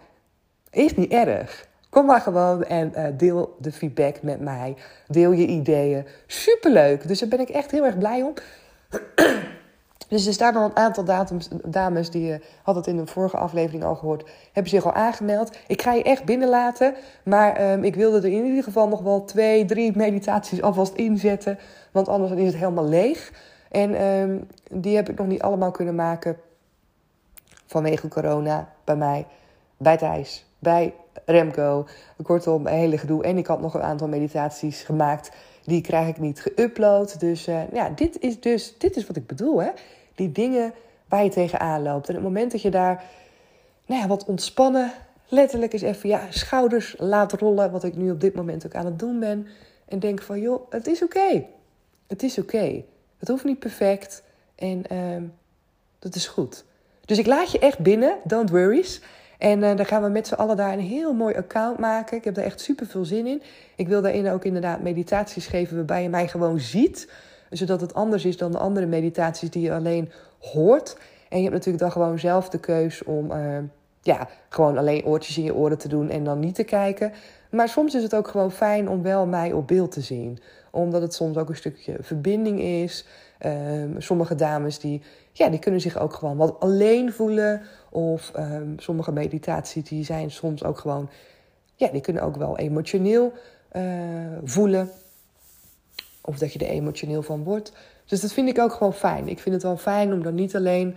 is 0.71 0.97
niet 0.97 1.13
erg. 1.13 1.69
Kom 1.91 2.07
maar 2.07 2.21
gewoon 2.21 2.65
en 2.65 2.93
uh, 2.97 3.07
deel 3.17 3.57
de 3.59 3.73
feedback 3.73 4.23
met 4.23 4.41
mij. 4.41 4.77
Deel 5.09 5.33
je 5.33 5.47
ideeën. 5.47 6.07
Superleuk. 6.27 7.09
Dus 7.09 7.19
daar 7.19 7.29
ben 7.29 7.41
ik 7.41 7.49
echt 7.49 7.71
heel 7.71 7.85
erg 7.85 7.99
blij 7.99 8.23
om. 8.23 8.35
dus 10.11 10.27
er 10.27 10.33
staan 10.33 10.57
al 10.57 10.65
een 10.65 10.77
aantal 10.77 11.05
dames, 11.65 12.11
die 12.11 12.25
je 12.25 12.33
uh, 12.33 12.45
had 12.63 12.75
het 12.75 12.87
in 12.87 12.97
de 12.97 13.07
vorige 13.07 13.37
aflevering 13.37 13.85
al 13.85 13.95
gehoord, 13.95 14.31
hebben 14.53 14.71
zich 14.73 14.85
al 14.85 14.93
aangemeld. 14.93 15.57
Ik 15.67 15.83
ga 15.83 15.93
je 15.93 16.03
echt 16.03 16.25
binnenlaten. 16.25 16.95
Maar 17.25 17.73
um, 17.73 17.85
ik 17.85 17.95
wilde 17.95 18.17
er 18.17 18.33
in 18.33 18.45
ieder 18.45 18.63
geval 18.63 18.89
nog 18.89 19.01
wel 19.01 19.25
twee, 19.25 19.65
drie 19.65 19.97
meditaties 19.97 20.63
alvast 20.63 20.95
inzetten. 20.95 21.59
Want 21.91 22.09
anders 22.09 22.33
is 22.33 22.47
het 22.47 22.57
helemaal 22.57 22.89
leeg. 22.89 23.33
En 23.71 24.03
um, 24.03 24.47
die 24.71 24.97
heb 24.97 25.09
ik 25.09 25.19
nog 25.19 25.27
niet 25.27 25.43
allemaal 25.43 25.71
kunnen 25.71 25.95
maken 25.95 26.37
vanwege 27.67 28.09
corona 28.09 28.73
bij 28.85 28.97
mij, 28.97 29.27
bij 29.77 29.97
Thijs, 29.97 30.47
bij 30.59 30.95
Remco. 31.25 31.87
Kortom, 32.23 32.67
een 32.67 32.73
hele 32.73 32.99
gedoe. 32.99 33.23
En 33.23 33.39
ik 33.39 33.47
had 33.47 33.61
nog 33.61 33.75
een 33.75 33.83
aantal 33.83 34.09
meditaties 34.09 34.83
gemaakt. 34.83 35.31
Die 35.65 35.81
krijg 35.81 36.09
ik 36.09 36.19
niet 36.19 36.49
geüpload. 36.49 37.19
Dus 37.19 37.49
uh, 37.49 37.73
ja, 37.73 37.89
dit 37.95 38.21
is 38.21 38.41
dus 38.41 38.79
dit 38.79 38.97
is 38.97 39.07
wat 39.07 39.17
ik 39.17 39.27
bedoel. 39.27 39.63
Hè? 39.63 39.71
Die 40.15 40.33
dingen 40.33 40.73
waar 41.09 41.25
je 41.25 41.31
tegenaan 41.31 41.83
loopt. 41.83 42.09
En 42.09 42.15
het 42.15 42.23
moment 42.23 42.53
dat 42.53 42.63
je 42.63 42.71
daar 42.71 43.05
nou 43.87 44.01
ja, 44.01 44.07
wat 44.07 44.25
ontspannen, 44.25 44.93
letterlijk 45.29 45.73
is 45.73 45.83
even 45.83 46.09
ja, 46.09 46.27
schouders 46.31 46.95
laat 46.99 47.33
rollen. 47.33 47.71
Wat 47.71 47.85
ik 47.85 47.97
nu 47.97 48.11
op 48.11 48.21
dit 48.21 48.35
moment 48.35 48.67
ook 48.67 48.75
aan 48.75 48.85
het 48.85 48.99
doen 48.99 49.21
ben. 49.21 49.47
En 49.89 49.99
denk 49.99 50.23
van 50.23 50.41
joh, 50.41 50.71
het 50.71 50.87
is 50.87 51.03
oké. 51.03 51.45
Het 52.07 52.23
is 52.23 52.39
oké. 52.39 52.83
Het 53.19 53.29
hoeft 53.29 53.45
niet 53.45 53.59
perfect. 53.59 54.23
En 54.55 54.83
uh, 54.93 55.23
dat 55.99 56.15
is 56.15 56.27
goed. 56.27 56.65
Dus 57.05 57.19
ik 57.19 57.27
laat 57.27 57.53
je 57.53 57.59
echt 57.59 57.79
binnen, 57.79 58.17
don't 58.25 58.51
worries. 58.51 59.01
En 59.39 59.63
uh, 59.63 59.77
dan 59.77 59.87
gaan 59.87 60.03
we 60.03 60.09
met 60.09 60.27
z'n 60.27 60.35
allen 60.35 60.57
daar 60.57 60.73
een 60.73 60.81
heel 60.81 61.13
mooi 61.13 61.35
account 61.35 61.79
maken. 61.79 62.17
Ik 62.17 62.25
heb 62.25 62.35
daar 62.35 62.45
echt 62.45 62.61
super 62.61 62.87
veel 62.87 63.05
zin 63.05 63.27
in. 63.27 63.43
Ik 63.77 63.89
wil 63.89 64.03
daarin 64.03 64.31
ook 64.31 64.45
inderdaad 64.45 64.81
meditaties 64.81 65.47
geven 65.47 65.77
waarbij 65.77 66.03
je 66.03 66.09
mij 66.09 66.29
gewoon 66.29 66.61
ziet. 66.61 67.09
Zodat 67.51 67.81
het 67.81 67.95
anders 67.95 68.25
is 68.25 68.37
dan 68.37 68.53
de 68.53 68.59
andere 68.59 68.87
meditaties 68.87 69.51
die 69.51 69.63
je 69.63 69.73
alleen 69.73 70.11
hoort. 70.39 70.97
En 71.29 71.37
je 71.37 71.43
hebt 71.43 71.55
natuurlijk 71.55 71.83
dan 71.83 71.93
gewoon 71.93 72.19
zelf 72.19 72.49
de 72.49 72.61
keus 72.61 73.05
om 73.05 73.31
uh, 73.33 73.59
ja, 74.03 74.29
gewoon 74.49 74.79
alleen 74.79 75.05
oortjes 75.05 75.39
in 75.39 75.45
je 75.45 75.55
oren 75.55 75.79
te 75.79 75.89
doen 75.89 76.11
en 76.11 76.25
dan 76.25 76.39
niet 76.39 76.55
te 76.55 76.65
kijken. 76.65 77.13
Maar 77.51 77.69
soms 77.69 77.95
is 77.95 78.03
het 78.03 78.15
ook 78.15 78.29
gewoon 78.29 78.53
fijn 78.53 78.89
om 78.89 79.03
wel 79.03 79.27
mij 79.27 79.53
op 79.53 79.67
beeld 79.67 79.93
te 79.93 80.01
zien. 80.01 80.39
Omdat 80.71 81.03
het 81.03 81.15
soms 81.15 81.37
ook 81.37 81.49
een 81.49 81.57
stukje 81.57 81.97
verbinding 82.01 82.61
is. 82.61 83.07
Um, 83.47 84.01
sommige 84.01 84.35
dames 84.35 84.79
die, 84.79 85.03
ja, 85.33 85.49
die 85.49 85.59
kunnen 85.59 85.81
zich 85.81 85.99
ook 85.99 86.15
gewoon 86.15 86.37
wat 86.37 86.61
alleen 86.61 87.13
voelen. 87.13 87.63
Of 87.91 88.33
um, 88.39 88.75
sommige 88.79 89.13
meditaties 89.13 89.85
die 89.89 90.05
zijn 90.05 90.31
soms 90.31 90.65
ook 90.65 90.79
gewoon... 90.79 91.11
Ja, 91.75 91.89
die 91.89 92.01
kunnen 92.01 92.23
ook 92.23 92.37
wel 92.37 92.59
emotioneel 92.59 93.33
uh, 93.73 93.83
voelen. 94.45 94.91
Of 96.21 96.39
dat 96.39 96.53
je 96.53 96.59
er 96.59 96.67
emotioneel 96.67 97.23
van 97.23 97.45
wordt. 97.45 97.73
Dus 98.05 98.21
dat 98.21 98.33
vind 98.33 98.49
ik 98.49 98.59
ook 98.59 98.73
gewoon 98.73 98.95
fijn. 98.95 99.29
Ik 99.29 99.39
vind 99.39 99.55
het 99.55 99.65
wel 99.65 99.77
fijn 99.77 100.13
om 100.13 100.23
dan 100.23 100.35
niet 100.35 100.57
alleen 100.57 100.97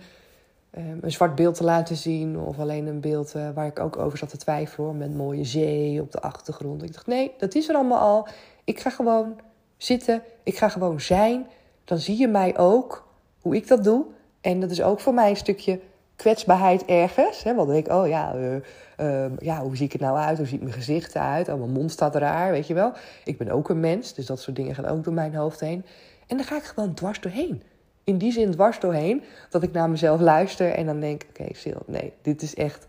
um, 0.78 0.98
een 1.00 1.12
zwart 1.12 1.34
beeld 1.34 1.54
te 1.54 1.64
laten 1.64 1.96
zien. 1.96 2.38
Of 2.38 2.58
alleen 2.58 2.86
een 2.86 3.00
beeld 3.00 3.34
uh, 3.36 3.48
waar 3.54 3.66
ik 3.66 3.78
ook 3.78 3.96
over 3.96 4.18
zat 4.18 4.28
te 4.28 4.36
twijfelen. 4.36 4.96
Met 4.98 5.14
mooie 5.14 5.44
zee 5.44 6.00
op 6.00 6.12
de 6.12 6.20
achtergrond. 6.20 6.82
Ik 6.82 6.92
dacht, 6.92 7.06
nee, 7.06 7.32
dat 7.38 7.54
is 7.54 7.68
er 7.68 7.74
allemaal 7.74 8.00
al. 8.00 8.28
Ik 8.64 8.80
ga 8.80 8.90
gewoon 8.90 9.40
zitten. 9.76 10.22
Ik 10.42 10.56
ga 10.56 10.68
gewoon 10.68 11.00
zijn 11.00 11.46
dan 11.84 11.98
zie 11.98 12.18
je 12.18 12.28
mij 12.28 12.58
ook 12.58 13.08
hoe 13.40 13.56
ik 13.56 13.68
dat 13.68 13.84
doe. 13.84 14.04
En 14.40 14.60
dat 14.60 14.70
is 14.70 14.82
ook 14.82 15.00
voor 15.00 15.14
mij 15.14 15.30
een 15.30 15.36
stukje 15.36 15.80
kwetsbaarheid 16.16 16.84
ergens. 16.84 17.42
Hè? 17.42 17.54
Want 17.54 17.66
dan 17.66 17.76
denk 17.76 17.86
ik, 17.86 17.92
oh 17.92 18.08
ja, 18.08 18.34
uh, 18.34 18.54
uh, 19.00 19.30
ja, 19.38 19.60
hoe 19.60 19.76
zie 19.76 19.86
ik 19.86 19.92
het 19.92 20.00
nou 20.00 20.16
uit? 20.16 20.38
Hoe 20.38 20.46
ziet 20.46 20.60
mijn 20.62 20.72
gezicht 20.72 21.14
eruit? 21.14 21.48
Oh, 21.48 21.58
mijn 21.58 21.72
mond 21.72 21.90
staat 21.90 22.14
raar, 22.14 22.50
weet 22.50 22.66
je 22.66 22.74
wel. 22.74 22.92
Ik 23.24 23.38
ben 23.38 23.50
ook 23.50 23.68
een 23.68 23.80
mens, 23.80 24.14
dus 24.14 24.26
dat 24.26 24.40
soort 24.40 24.56
dingen 24.56 24.74
gaan 24.74 24.86
ook 24.86 25.04
door 25.04 25.12
mijn 25.12 25.34
hoofd 25.34 25.60
heen. 25.60 25.84
En 26.26 26.36
dan 26.36 26.46
ga 26.46 26.56
ik 26.56 26.62
gewoon 26.62 26.94
dwars 26.94 27.20
doorheen. 27.20 27.62
In 28.04 28.18
die 28.18 28.32
zin 28.32 28.50
dwars 28.50 28.80
doorheen, 28.80 29.22
dat 29.50 29.62
ik 29.62 29.72
naar 29.72 29.90
mezelf 29.90 30.20
luister 30.20 30.70
en 30.70 30.86
dan 30.86 31.00
denk, 31.00 31.22
oké, 31.28 31.48
nee, 31.86 32.12
dit 32.22 32.42
is 32.42 32.54
echt, 32.54 32.86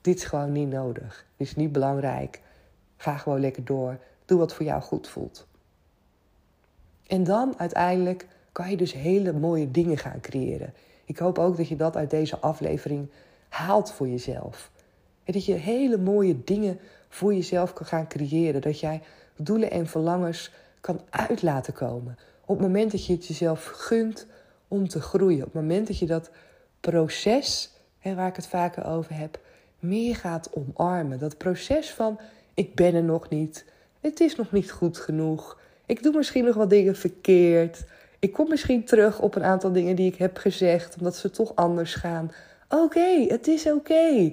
dit 0.00 0.16
is 0.16 0.24
gewoon 0.24 0.52
niet 0.52 0.68
nodig. 0.68 1.26
Dit 1.36 1.46
is 1.46 1.56
niet 1.56 1.72
belangrijk. 1.72 2.40
Ga 2.96 3.16
gewoon 3.16 3.40
lekker 3.40 3.64
door. 3.64 3.98
Doe 4.24 4.38
wat 4.38 4.54
voor 4.54 4.66
jou 4.66 4.82
goed 4.82 5.08
voelt. 5.08 5.46
En 7.06 7.24
dan 7.24 7.54
uiteindelijk 7.56 8.26
kan 8.52 8.70
je 8.70 8.76
dus 8.76 8.92
hele 8.92 9.32
mooie 9.32 9.70
dingen 9.70 9.98
gaan 9.98 10.20
creëren. 10.20 10.74
Ik 11.10 11.18
hoop 11.18 11.38
ook 11.38 11.56
dat 11.56 11.68
je 11.68 11.76
dat 11.76 11.96
uit 11.96 12.10
deze 12.10 12.38
aflevering 12.38 13.08
haalt 13.48 13.92
voor 13.92 14.08
jezelf. 14.08 14.70
En 15.24 15.32
dat 15.32 15.44
je 15.44 15.52
hele 15.52 15.98
mooie 15.98 16.44
dingen 16.44 16.78
voor 17.08 17.34
jezelf 17.34 17.72
kan 17.72 17.86
gaan 17.86 18.08
creëren. 18.08 18.60
Dat 18.60 18.80
jij 18.80 19.02
doelen 19.36 19.70
en 19.70 19.86
verlangens 19.86 20.50
kan 20.80 21.00
uit 21.10 21.42
laten 21.42 21.72
komen. 21.72 22.18
Op 22.40 22.58
het 22.58 22.66
moment 22.66 22.90
dat 22.90 23.06
je 23.06 23.12
het 23.12 23.26
jezelf 23.26 23.64
gunt 23.64 24.26
om 24.68 24.88
te 24.88 25.00
groeien. 25.00 25.38
Op 25.38 25.52
het 25.52 25.62
moment 25.62 25.86
dat 25.86 25.98
je 25.98 26.06
dat 26.06 26.30
proces, 26.80 27.70
hè, 27.98 28.14
waar 28.14 28.28
ik 28.28 28.36
het 28.36 28.46
vaker 28.46 28.84
over 28.84 29.14
heb, 29.14 29.40
meer 29.78 30.16
gaat 30.16 30.50
omarmen. 30.52 31.18
Dat 31.18 31.38
proces 31.38 31.90
van 31.90 32.20
ik 32.54 32.74
ben 32.74 32.94
er 32.94 33.04
nog 33.04 33.28
niet. 33.28 33.64
Het 34.00 34.20
is 34.20 34.36
nog 34.36 34.52
niet 34.52 34.70
goed 34.70 34.98
genoeg. 34.98 35.60
Ik 35.86 36.02
doe 36.02 36.16
misschien 36.16 36.44
nog 36.44 36.54
wat 36.54 36.70
dingen 36.70 36.96
verkeerd. 36.96 37.84
Ik 38.20 38.32
kom 38.32 38.48
misschien 38.48 38.84
terug 38.84 39.20
op 39.20 39.34
een 39.34 39.44
aantal 39.44 39.72
dingen 39.72 39.96
die 39.96 40.12
ik 40.12 40.18
heb 40.18 40.36
gezegd, 40.36 40.96
omdat 40.98 41.16
ze 41.16 41.30
toch 41.30 41.54
anders 41.54 41.94
gaan. 41.94 42.32
Oké, 42.68 43.24
het 43.28 43.48
is 43.48 43.66
oké. 43.66 44.32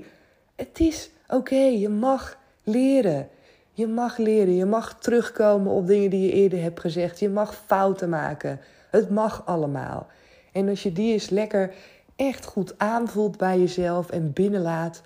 Het 0.55 0.79
is 0.79 1.09
oké. 1.27 1.55
Je 1.55 1.89
mag 1.89 2.37
leren. 2.63 3.29
Je 3.71 3.87
mag 3.87 4.17
leren. 4.17 4.55
Je 4.55 4.65
mag 4.65 4.99
terugkomen 4.99 5.71
op 5.71 5.87
dingen 5.87 6.09
die 6.09 6.25
je 6.25 6.31
eerder 6.31 6.61
hebt 6.61 6.79
gezegd. 6.79 7.19
Je 7.19 7.29
mag 7.29 7.55
fouten 7.65 8.09
maken. 8.09 8.59
Het 8.89 9.09
mag 9.09 9.45
allemaal. 9.45 10.07
En 10.51 10.69
als 10.69 10.83
je 10.83 10.91
die 10.91 11.13
eens 11.13 11.29
lekker 11.29 11.73
echt 12.15 12.45
goed 12.45 12.73
aanvoelt 12.77 13.37
bij 13.37 13.59
jezelf 13.59 14.09
en 14.09 14.33
binnenlaat, 14.33 15.01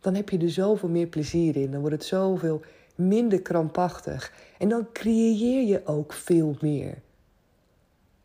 dan 0.00 0.14
heb 0.14 0.28
je 0.28 0.38
er 0.38 0.50
zoveel 0.50 0.88
meer 0.88 1.06
plezier 1.06 1.56
in. 1.56 1.70
Dan 1.70 1.80
wordt 1.80 1.94
het 1.94 2.04
zoveel 2.04 2.60
minder 2.94 3.42
krampachtig. 3.42 4.32
En 4.58 4.68
dan 4.68 4.86
creëer 4.92 5.66
je 5.66 5.80
ook 5.84 6.12
veel 6.12 6.56
meer. 6.60 6.94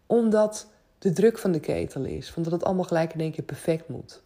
Omdat 0.05 0.67
de 0.99 1.11
druk 1.11 1.37
van 1.37 1.51
de 1.51 1.59
ketel 1.59 2.03
is. 2.03 2.33
Omdat 2.35 2.51
het 2.51 2.63
allemaal 2.63 2.83
gelijk 2.83 3.13
in 3.13 3.19
één 3.19 3.31
keer 3.31 3.43
perfect 3.43 3.89
moet. 3.89 4.21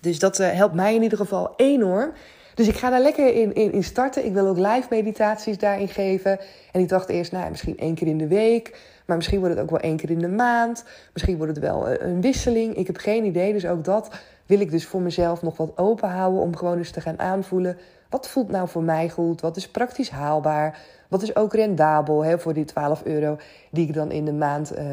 Dus 0.00 0.18
dat 0.18 0.38
uh, 0.38 0.50
helpt 0.50 0.74
mij 0.74 0.94
in 0.94 1.02
ieder 1.02 1.18
geval 1.18 1.52
enorm. 1.56 2.12
Dus 2.54 2.68
ik 2.68 2.76
ga 2.76 2.90
daar 2.90 3.00
lekker 3.00 3.34
in, 3.34 3.54
in, 3.54 3.72
in, 3.72 3.84
starten. 3.84 4.24
Ik 4.24 4.32
wil 4.32 4.46
ook 4.46 4.56
live 4.56 4.86
meditaties 4.90 5.58
daarin 5.58 5.88
geven. 5.88 6.38
En 6.72 6.80
ik 6.80 6.88
dacht 6.88 7.08
eerst, 7.08 7.32
nou, 7.32 7.50
misschien 7.50 7.78
één 7.78 7.94
keer 7.94 8.06
in 8.06 8.18
de 8.18 8.26
week. 8.26 8.80
Maar 9.06 9.16
misschien 9.16 9.38
wordt 9.38 9.54
het 9.54 9.62
ook 9.62 9.70
wel 9.70 9.80
één 9.80 9.96
keer 9.96 10.10
in 10.10 10.18
de 10.18 10.28
maand. 10.28 10.84
Misschien 11.12 11.36
wordt 11.36 11.54
het 11.56 11.64
wel 11.64 11.88
een, 11.88 12.06
een 12.08 12.20
wisseling. 12.20 12.76
Ik 12.76 12.86
heb 12.86 12.96
geen 12.96 13.24
idee. 13.24 13.52
Dus 13.52 13.66
ook 13.66 13.84
dat 13.84 14.08
wil 14.46 14.60
ik 14.60 14.70
dus 14.70 14.86
voor 14.86 15.00
mezelf 15.00 15.42
nog 15.42 15.56
wat 15.56 15.78
open 15.78 16.08
houden. 16.08 16.40
Om 16.40 16.56
gewoon 16.56 16.78
eens 16.78 16.90
te 16.90 17.00
gaan 17.00 17.18
aanvoelen. 17.18 17.78
Wat 18.10 18.28
voelt 18.28 18.50
nou 18.50 18.68
voor 18.68 18.82
mij 18.82 19.08
goed? 19.08 19.40
Wat 19.40 19.56
is 19.56 19.68
praktisch 19.68 20.10
haalbaar? 20.10 20.78
Wat 21.08 21.22
is 21.22 21.36
ook 21.36 21.54
rendabel 21.54 22.24
hè, 22.24 22.38
voor 22.38 22.52
die 22.52 22.64
12 22.64 23.04
euro 23.04 23.36
die 23.70 23.88
ik 23.88 23.94
dan 23.94 24.10
in 24.10 24.24
de 24.24 24.32
maand 24.32 24.78
uh, 24.78 24.84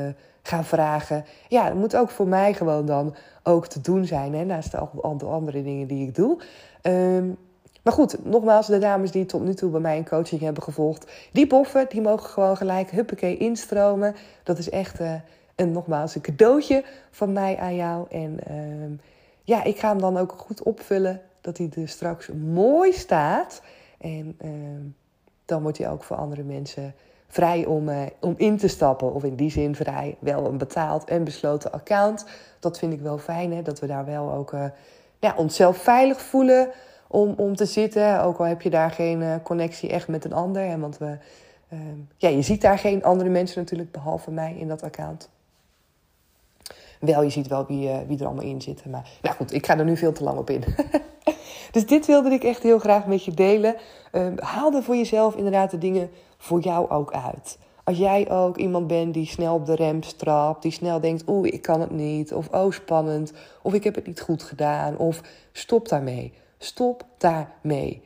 ga 0.42 0.63
vragen? 0.63 1.26
Ja, 1.48 1.63
het 1.63 1.74
moet 1.74 1.96
ook 1.96 2.10
voor 2.10 2.28
mij 2.28 2.54
gewoon 2.54 2.86
dan 2.86 3.16
ook 3.44 3.68
te 3.68 3.82
doen 3.82 4.06
zijn. 4.06 4.34
Hè, 4.34 4.44
naast 4.44 4.72
de 4.72 5.26
andere 5.26 5.63
dingen 5.63 5.88
die 5.88 6.08
ik 6.08 6.16
doe. 6.16 6.39
Um, 6.82 7.38
maar 7.84 7.94
goed, 7.94 8.26
nogmaals, 8.26 8.68
de 8.68 8.78
dames 8.78 9.12
die 9.12 9.26
tot 9.26 9.44
nu 9.44 9.54
toe 9.54 9.72
bij 9.72 9.80
mij 9.80 9.98
een 9.98 10.08
coaching 10.08 10.42
hebben 10.42 10.63
gevolgd, 10.63 11.12
die 11.32 11.48
boffen, 11.48 11.86
die 11.89 12.02
mogen 12.02 12.30
gewoon 12.30 12.58
gelijk 12.58 12.92
huppakee 12.92 13.38
instromen. 13.38 14.16
Dat 14.44 14.58
is 14.58 14.70
echt 14.70 15.00
uh, 15.00 15.13
een, 15.56 15.72
nogmaals 15.72 16.16
een 16.16 16.22
cadeautje 16.22 16.84
van 17.12 17.34
mij 17.34 17.58
aan 17.58 17.76
jou. 17.76 18.06
En 18.10 18.39
uh, 18.52 19.00
ja, 19.44 19.64
ik 19.64 19.80
ga 19.80 19.90
hem 19.90 20.02
dan 20.02 20.18
ook 20.18 20.34
goed 20.38 20.64
opvullen, 20.64 21.22
dat 21.42 21.58
hij 21.58 21.70
er 21.76 21.88
straks 21.88 22.30
mooi 22.54 22.94
staat. 22.94 23.62
En 23.98 24.38
uh, 24.46 24.52
dan 25.46 25.62
wordt 25.62 25.78
hij 25.78 25.90
ook 25.90 26.04
voor 26.04 26.18
andere 26.18 26.44
mensen 26.44 26.96
vrij 27.28 27.66
om, 27.66 27.90
uh, 27.90 28.02
om 28.20 28.34
in 28.38 28.58
te 28.58 28.68
stappen. 28.68 29.14
Of 29.14 29.24
in 29.24 29.36
die 29.36 29.52
zin 29.52 29.76
vrij, 29.76 30.18
wel 30.20 30.46
een 30.46 30.58
betaald 30.58 31.06
en 31.06 31.24
besloten 31.24 31.72
account. 31.72 32.26
Dat 32.60 32.78
vind 32.78 32.94
ik 32.94 33.02
wel 33.02 33.18
fijn, 33.18 33.54
hè, 33.54 33.62
dat 33.62 33.80
we 33.80 33.88
daar 33.88 34.06
wel 34.06 34.32
ook 34.32 34.52
uh, 34.52 34.66
ja, 35.20 35.34
onszelf 35.38 35.78
veilig 35.78 36.22
voelen 36.22 36.70
om, 37.08 37.34
om 37.38 37.56
te 37.56 37.66
zitten. 37.66 38.24
Ook 38.24 38.38
al 38.38 38.46
heb 38.46 38.62
je 38.62 38.70
daar 38.70 38.92
geen 38.92 39.22
uh, 39.22 39.36
connectie 39.44 39.90
echt 39.90 40.08
met 40.08 40.26
een 40.26 40.34
ander. 40.34 40.64
Hè, 40.64 40.80
want 40.80 40.98
we, 40.98 41.18
uh, 41.74 41.80
ja, 42.18 42.30
je 42.30 42.42
ziet 42.42 42.62
daar 42.62 42.78
geen 42.78 43.04
andere 43.04 43.30
mensen 43.30 43.60
natuurlijk, 43.60 43.92
behalve 43.92 44.32
mij 44.32 44.56
in 44.56 44.68
dat 44.68 44.84
account. 44.84 45.30
Wel, 47.06 47.24
je 47.24 47.30
ziet 47.30 47.48
wel 47.48 47.66
wie, 47.66 47.89
uh, 47.89 47.98
wie 48.08 48.20
er 48.20 48.26
allemaal 48.26 48.44
in 48.44 48.62
zitten. 48.62 48.89
Maar 48.89 49.10
nou 49.22 49.36
goed, 49.36 49.54
ik 49.54 49.66
ga 49.66 49.78
er 49.78 49.86
nu 49.86 49.98
veel 49.98 50.12
te 50.12 50.24
lang 50.24 50.38
op 50.38 50.50
in. 50.50 50.63
dus 51.72 51.86
dit 51.86 52.06
wilde 52.06 52.30
ik 52.30 52.44
echt 52.44 52.63
heel 52.63 52.80
graag 52.80 53.06
met 53.06 53.26
je 53.26 53.34
delen. 53.34 53.76
Ehm, 54.12 54.34
haal 54.38 54.74
er 54.74 54.84
voor 54.84 54.96
jezelf 54.96 55.36
inderdaad 55.36 55.72
de 55.72 55.78
dingen 55.78 56.10
voor 56.38 56.60
jou 56.60 56.89
ook 56.89 57.13
uit. 57.13 57.58
Als 57.84 57.98
jij 57.98 58.32
ook 58.32 58.58
iemand 58.58 58.88
bent 58.88 59.13
die 59.13 59.26
snel 59.26 59.54
op 59.54 59.66
de 59.66 59.76
rem 59.76 60.04
strapt, 60.04 60.62
die 60.62 60.72
snel 60.72 61.00
denkt: 61.00 61.24
oeh, 61.28 61.48
ik 61.48 61.62
kan 61.62 61.82
het 61.82 61.92
niet, 61.92 62.34
of 62.34 62.48
oh, 62.50 62.72
spannend, 62.72 63.34
of 63.62 63.74
ik 63.74 63.84
heb 63.84 63.96
het 63.96 64.08
niet 64.08 64.22
goed 64.22 64.44
gedaan, 64.44 64.98
of 64.98 65.22
stop 65.52 65.88
daarmee. 65.88 66.34
Stop 66.58 67.06
daarmee. 67.18 68.02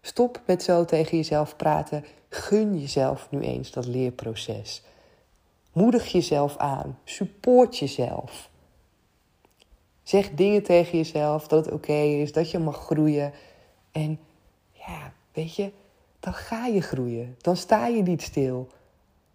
Stop 0.00 0.40
met 0.46 0.62
zo 0.62 0.84
tegen 0.84 1.16
jezelf 1.16 1.56
praten. 1.56 2.04
Gun 2.28 2.78
jezelf 2.80 3.28
nu 3.30 3.40
eens 3.40 3.70
dat 3.70 3.86
leerproces. 3.86 4.82
Moedig 5.74 6.12
jezelf 6.12 6.56
aan. 6.56 6.98
Support 7.04 7.78
jezelf. 7.78 8.50
Zeg 10.02 10.30
dingen 10.30 10.62
tegen 10.62 10.98
jezelf 10.98 11.48
dat 11.48 11.64
het 11.64 11.74
oké 11.74 11.92
is, 11.92 12.32
dat 12.32 12.50
je 12.50 12.58
mag 12.58 12.76
groeien. 12.76 13.32
En 13.92 14.18
ja, 14.72 15.12
weet 15.32 15.54
je, 15.54 15.70
dan 16.20 16.34
ga 16.34 16.66
je 16.66 16.80
groeien. 16.80 17.36
Dan 17.40 17.56
sta 17.56 17.86
je 17.86 18.02
niet 18.02 18.22
stil. 18.22 18.68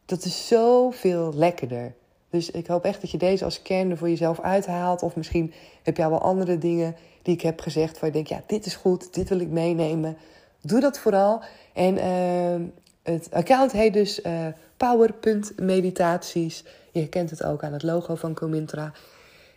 Dat 0.05 0.25
is 0.25 0.47
zoveel 0.47 1.33
lekkerder. 1.33 1.95
Dus 2.29 2.51
ik 2.51 2.67
hoop 2.67 2.83
echt 2.83 3.01
dat 3.01 3.11
je 3.11 3.17
deze 3.17 3.43
als 3.43 3.61
kern 3.61 3.91
er 3.91 3.97
voor 3.97 4.09
jezelf 4.09 4.39
uithaalt. 4.39 5.03
Of 5.03 5.15
misschien 5.15 5.53
heb 5.83 5.99
al 5.99 6.09
wel 6.09 6.21
andere 6.21 6.57
dingen 6.57 6.95
die 7.21 7.33
ik 7.33 7.41
heb 7.41 7.59
gezegd. 7.59 7.99
Waar 7.99 8.09
je 8.09 8.15
denkt, 8.15 8.29
ja, 8.29 8.43
dit 8.45 8.65
is 8.65 8.75
goed, 8.75 9.13
dit 9.13 9.29
wil 9.29 9.39
ik 9.39 9.49
meenemen. 9.49 10.17
Doe 10.61 10.79
dat 10.79 10.99
vooral. 10.99 11.41
En 11.73 11.95
uh, 11.95 12.67
het 13.13 13.31
account 13.31 13.71
heet 13.71 13.93
dus 13.93 14.19
uh, 14.23 14.47
Power.meditaties. 14.77 16.63
Je 16.91 17.09
kent 17.09 17.29
het 17.29 17.43
ook 17.43 17.63
aan 17.63 17.73
het 17.73 17.83
logo 17.83 18.15
van 18.15 18.33
Comintra. 18.33 18.91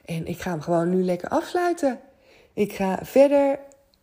En 0.05 0.27
ik 0.27 0.41
ga 0.41 0.51
hem 0.51 0.61
gewoon 0.61 0.91
nu 0.91 1.03
lekker 1.03 1.29
afsluiten. 1.29 1.99
Ik 2.53 2.73
ga 2.73 2.99
verder 3.03 3.59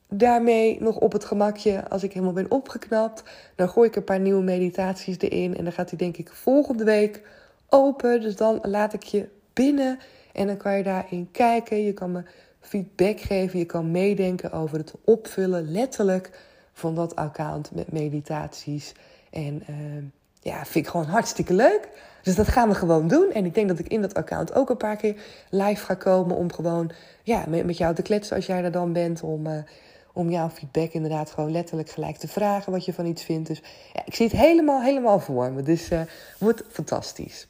daarmee 0.08 0.82
nog 0.82 0.98
op 0.98 1.12
het 1.12 1.26
gemakje. 1.26 1.90
Als 1.90 2.04
ik 2.04 2.14
helemaal 2.14 2.34
ben 2.34 2.52
opgeknapt, 2.52 3.24
dan 3.56 3.70
gooi 3.70 3.90
ik 3.90 3.96
een 3.96 4.04
paar 4.04 4.20
nieuwe 4.20 4.44
meditaties 4.44 5.18
erin. 5.20 5.58
En 5.58 5.64
dan 5.64 5.74
gaat 5.74 5.90
hij 5.90 5.98
denk 5.98 6.18
ik 6.18 6.30
volgende 6.34 6.84
week 6.84 7.22
open. 7.70 8.22
Dus 8.22 8.36
dan 8.36 8.60
laat 8.62 8.94
ik 8.94 9.04
je 9.04 9.30
binnen 9.54 10.00
en 10.34 10.48
dan 10.48 10.58
kan 10.58 10.78
je 10.78 10.84
daarin 10.84 11.30
kijken. 11.32 11.84
Je 11.84 11.94
kan 11.94 12.12
me 12.12 12.24
feedback 12.60 13.20
geven. 13.20 13.60
Je 13.60 13.66
kan 13.66 13.92
meedenken 13.92 14.52
over 14.52 14.78
het 14.78 14.94
opvullen, 15.06 15.72
letterlijk, 15.72 16.30
van 16.74 16.96
dat 16.96 17.16
account 17.16 17.72
met 17.72 17.92
meditaties. 17.92 18.94
En 19.30 19.63
uh, 19.70 20.04
ja, 20.42 20.65
vind 20.65 20.86
ik 20.86 20.92
gewoon 20.92 21.06
hartstikke 21.06 21.54
leuk. 21.54 21.89
Dus 22.24 22.36
dat 22.36 22.48
gaan 22.48 22.70
we 22.70 22.76
gewoon 22.76 23.08
doen. 23.08 23.32
En 23.32 23.46
ik 23.46 23.54
denk 23.54 23.68
dat 23.68 23.80
ik 23.80 23.88
in 23.88 24.02
dat 24.02 24.13
account 24.13 24.54
ook 24.54 24.70
een 24.70 24.78
paar 24.78 24.96
keer 24.96 25.15
live 25.50 25.86
ga 25.86 25.94
komen 25.94 26.36
om 26.36 26.52
gewoon 26.52 26.92
ja, 27.24 27.44
met, 27.48 27.65
met 27.65 27.78
jou 27.78 27.96
te 27.96 28.02
kletsen 28.02 28.36
als 28.36 28.46
jij 28.46 28.63
er 28.63 28.72
dan 28.72 28.94
bent. 28.94 29.22
Om, 29.24 29.48
uh, 29.48 29.54
om 30.13 30.30
jouw 30.30 30.50
feedback 30.50 30.92
inderdaad 30.92 31.32
gewoon 31.32 31.52
letterlijk 31.52 31.89
gelijk 31.89 32.18
te 32.18 32.28
vragen 32.28 32.72
wat 32.72 32.86
je 32.86 32.94
van 32.94 33.06
iets 33.06 33.24
vindt. 33.24 33.48
Dus 33.48 33.62
ja, 33.94 34.02
ik 34.06 34.15
zie 34.15 34.28
het 34.28 34.36
helemaal, 34.36 34.82
helemaal 34.82 35.20
voor 35.20 35.52
me. 35.52 35.62
Dus 35.62 35.92
uh, 35.92 36.02
wordt 36.38 36.63
fantastisch. 36.70 37.48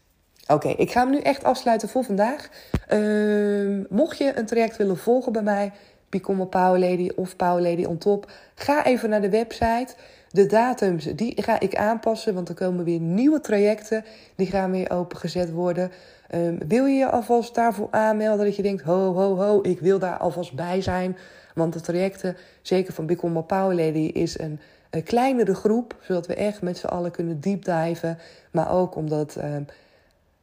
Oké, 0.48 0.68
ik 0.68 0.92
ga 0.92 1.02
hem 1.02 1.10
nu 1.10 1.20
echt 1.20 1.44
afsluiten 1.44 1.90
voor 1.90 2.04
vandaag. 2.04 2.50
Uh, 2.90 3.86
mocht 3.90 4.18
je 4.18 4.38
een 4.38 4.46
traject 4.46 4.78
willen 4.78 4.98
volgen 4.98 5.32
bij 5.32 5.42
mij, 5.42 5.72
Become 6.10 6.42
a 6.42 6.46
Power 6.46 6.80
Lady 6.80 7.10
of 7.16 7.36
Power 7.36 7.62
Lady 7.62 7.84
on 7.84 7.98
top, 7.98 8.32
ga 8.56 8.86
even 8.86 9.10
naar 9.10 9.22
de 9.22 9.30
website. 9.30 9.96
De 10.32 10.46
datums 10.46 11.04
die 11.04 11.42
ga 11.42 11.60
ik 11.60 11.76
aanpassen, 11.76 12.34
want 12.34 12.50
er 12.50 12.56
komen 12.56 12.86
weer 12.86 13.00
nieuwe 13.00 13.42
trajecten. 13.42 14.04
Die 14.36 14.48
gaan 14.48 14.72
weer 14.72 14.92
opengezet 14.92 15.52
worden. 15.52 15.92
Um, 16.36 16.58
wil 16.68 16.86
je 16.86 16.98
je 16.98 17.10
alvast 17.10 17.56
daarvoor 17.56 17.88
aanmelden 17.92 18.46
dat 18.46 18.56
je 18.56 18.62
denkt, 18.62 18.82
ho, 18.82 19.14
ho, 19.14 19.36
ho, 19.36 19.60
ik 19.62 19.80
wil 19.80 20.00
daar 20.00 20.18
alvast 20.18 20.54
bij 20.54 20.82
zijn. 20.82 21.18
Want 21.56 21.74
de 21.74 21.82
trajecten, 21.82 22.38
zeker 22.62 22.94
van 22.94 23.06
Become 23.06 23.40
a 23.40 23.42
Power 23.42 23.76
Lady, 23.76 24.12
is 24.14 24.40
een, 24.40 24.60
kleinere 25.04 25.56
groep. 25.56 25.96
Zodat 26.02 26.28
we 26.28 26.34
echt 26.34 26.62
met 26.62 26.78
z'n 26.78 26.88
allen 26.88 27.12
kunnen 27.12 27.40
deepdiven. 27.40 28.18
Maar 28.52 28.72
ook 28.72 28.96
omdat... 28.96 29.36
Um, 29.36 29.66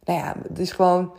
nou 0.05 0.19
ja, 0.19 0.35
het 0.49 0.59
is 0.59 0.73
gewoon 0.73 1.13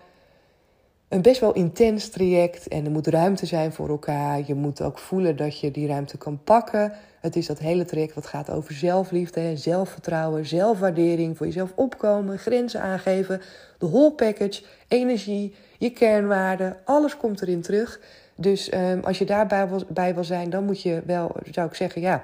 een 1.09 1.21
best 1.21 1.39
wel 1.39 1.53
intens 1.53 2.09
traject. 2.09 2.67
En 2.67 2.85
er 2.85 2.91
moet 2.91 3.07
ruimte 3.07 3.45
zijn 3.45 3.73
voor 3.73 3.89
elkaar. 3.89 4.41
Je 4.45 4.55
moet 4.55 4.81
ook 4.81 4.97
voelen 4.97 5.35
dat 5.35 5.59
je 5.59 5.71
die 5.71 5.87
ruimte 5.87 6.17
kan 6.17 6.39
pakken. 6.43 6.93
Het 7.21 7.35
is 7.35 7.47
dat 7.47 7.59
hele 7.59 7.85
traject 7.85 8.13
wat 8.13 8.25
gaat 8.25 8.49
over 8.49 8.73
zelfliefde, 8.73 9.57
zelfvertrouwen, 9.57 10.45
zelfwaardering, 10.45 11.37
voor 11.37 11.45
jezelf 11.45 11.71
opkomen, 11.75 12.37
grenzen 12.37 12.81
aangeven. 12.81 13.41
De 13.77 13.89
whole 13.89 14.11
package, 14.11 14.63
energie, 14.87 15.55
je 15.77 15.89
kernwaarden, 15.89 16.77
alles 16.83 17.17
komt 17.17 17.41
erin 17.41 17.61
terug. 17.61 17.99
Dus 18.35 18.73
um, 18.73 19.03
als 19.03 19.17
je 19.17 19.25
daarbij 19.25 19.67
wil, 19.67 19.83
bij 19.89 20.13
wil 20.13 20.23
zijn, 20.23 20.49
dan 20.49 20.65
moet 20.65 20.81
je 20.81 21.01
wel, 21.05 21.35
zou 21.51 21.67
ik 21.67 21.75
zeggen, 21.75 22.01
ja, 22.01 22.21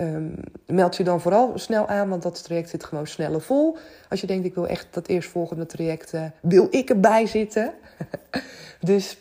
Um, 0.00 0.34
meld 0.66 0.96
je 0.96 1.04
dan 1.04 1.20
vooral 1.20 1.52
snel 1.54 1.88
aan, 1.88 2.08
want 2.08 2.22
dat 2.22 2.44
traject 2.44 2.68
zit 2.68 2.84
gewoon 2.84 3.06
sneller 3.06 3.40
vol. 3.40 3.76
Als 4.08 4.20
je 4.20 4.26
denkt, 4.26 4.44
ik 4.44 4.54
wil 4.54 4.66
echt 4.66 4.86
dat 4.90 5.06
eerstvolgende 5.06 5.66
traject, 5.66 6.12
uh, 6.12 6.24
wil 6.40 6.66
ik 6.70 6.90
erbij 6.90 7.26
zitten. 7.26 7.72
dus 8.80 9.16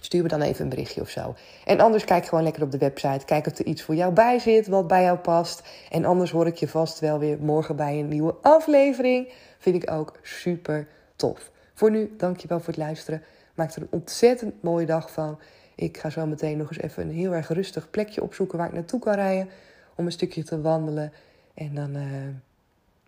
stuur 0.00 0.22
me 0.22 0.28
dan 0.28 0.42
even 0.42 0.62
een 0.62 0.70
berichtje 0.70 1.00
of 1.00 1.08
zo. 1.08 1.34
En 1.64 1.80
anders 1.80 2.04
kijk 2.04 2.26
gewoon 2.26 2.44
lekker 2.44 2.62
op 2.62 2.70
de 2.70 2.78
website. 2.78 3.24
Kijk 3.24 3.46
of 3.46 3.58
er 3.58 3.66
iets 3.66 3.82
voor 3.82 3.94
jou 3.94 4.12
bij 4.12 4.38
zit, 4.38 4.66
wat 4.66 4.86
bij 4.86 5.02
jou 5.02 5.18
past. 5.18 5.62
En 5.90 6.04
anders 6.04 6.30
hoor 6.30 6.46
ik 6.46 6.56
je 6.56 6.68
vast 6.68 7.00
wel 7.00 7.18
weer 7.18 7.38
morgen 7.38 7.76
bij 7.76 7.98
een 7.98 8.08
nieuwe 8.08 8.34
aflevering. 8.42 9.32
Vind 9.58 9.82
ik 9.82 9.90
ook 9.90 10.18
super 10.22 10.88
tof. 11.16 11.50
Voor 11.74 11.90
nu, 11.90 12.14
dankjewel 12.16 12.58
voor 12.58 12.68
het 12.68 12.76
luisteren. 12.76 13.22
Maak 13.54 13.72
er 13.74 13.82
een 13.82 13.88
ontzettend 13.90 14.62
mooie 14.62 14.86
dag 14.86 15.12
van. 15.12 15.38
Ik 15.74 15.98
ga 15.98 16.10
zo 16.10 16.26
meteen 16.26 16.56
nog 16.56 16.68
eens 16.68 16.80
even 16.80 17.02
een 17.02 17.14
heel 17.14 17.32
erg 17.34 17.48
rustig 17.48 17.90
plekje 17.90 18.22
opzoeken 18.22 18.58
waar 18.58 18.66
ik 18.66 18.72
naartoe 18.72 19.00
kan 19.00 19.14
rijden 19.14 19.48
om 19.94 20.06
een 20.06 20.12
stukje 20.12 20.42
te 20.42 20.60
wandelen. 20.60 21.12
En 21.54 21.74
dan 21.74 21.96
uh, 21.96 22.04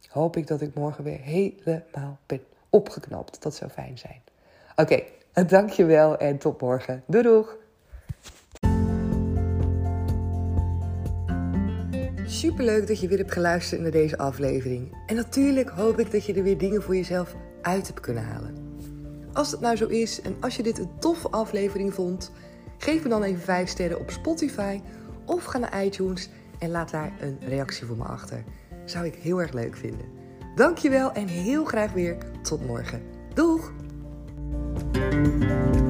hoop 0.09 0.37
ik 0.37 0.47
dat 0.47 0.61
ik 0.61 0.75
morgen 0.75 1.05
weer 1.05 1.21
helemaal 1.21 2.19
ben 2.27 2.41
opgeknapt. 2.71 3.43
Dat 3.43 3.55
zou 3.55 3.71
fijn 3.71 3.99
zijn. 3.99 4.21
Oké, 4.81 5.03
okay, 5.33 5.47
dankjewel 5.47 6.19
en 6.19 6.39
tot 6.39 6.61
morgen. 6.61 7.03
Doei 7.07 7.23
doeg! 7.23 7.57
Superleuk 12.27 12.87
dat 12.87 13.01
je 13.01 13.09
weer 13.09 13.19
hebt 13.19 13.33
geluisterd 13.33 13.81
naar 13.81 13.91
deze 13.91 14.19
aflevering. 14.19 14.97
En 15.07 15.17
natuurlijk 15.17 15.69
hoop 15.69 15.99
ik 15.99 16.11
dat 16.11 16.25
je 16.25 16.35
er 16.35 16.43
weer 16.43 16.59
dingen 16.59 16.83
voor 16.83 16.97
jezelf 16.97 17.35
uit 17.63 17.87
hebt 17.87 18.01
kunnen 18.01 18.25
halen. 18.25 18.55
Als 19.33 19.51
het 19.51 19.61
nou 19.61 19.77
zo 19.77 19.87
is 19.87 20.21
en 20.21 20.37
als 20.41 20.57
je 20.57 20.63
dit 20.63 20.79
een 20.79 20.99
toffe 20.99 21.29
aflevering 21.29 21.95
vond, 21.95 22.33
geef 22.77 23.03
me 23.03 23.09
dan 23.09 23.23
even 23.23 23.43
5 23.43 23.69
sterren 23.69 24.01
op 24.01 24.11
Spotify 24.11 24.81
of 25.25 25.45
ga 25.45 25.59
naar 25.59 25.85
iTunes 25.85 26.31
en 26.59 26.71
laat 26.71 26.91
daar 26.91 27.13
een 27.21 27.39
reactie 27.41 27.87
voor 27.87 27.97
me 27.97 28.05
achter. 28.05 28.45
Zou 28.85 29.07
ik 29.07 29.15
heel 29.15 29.41
erg 29.41 29.53
leuk 29.53 29.77
vinden. 29.77 30.07
Dankjewel 30.55 31.13
en 31.13 31.27
heel 31.27 31.65
graag 31.65 31.93
weer 31.93 32.17
tot 32.43 32.67
morgen. 32.67 33.03
Doeg! 33.35 33.78
Thank 34.95 35.43
you. 35.43 35.88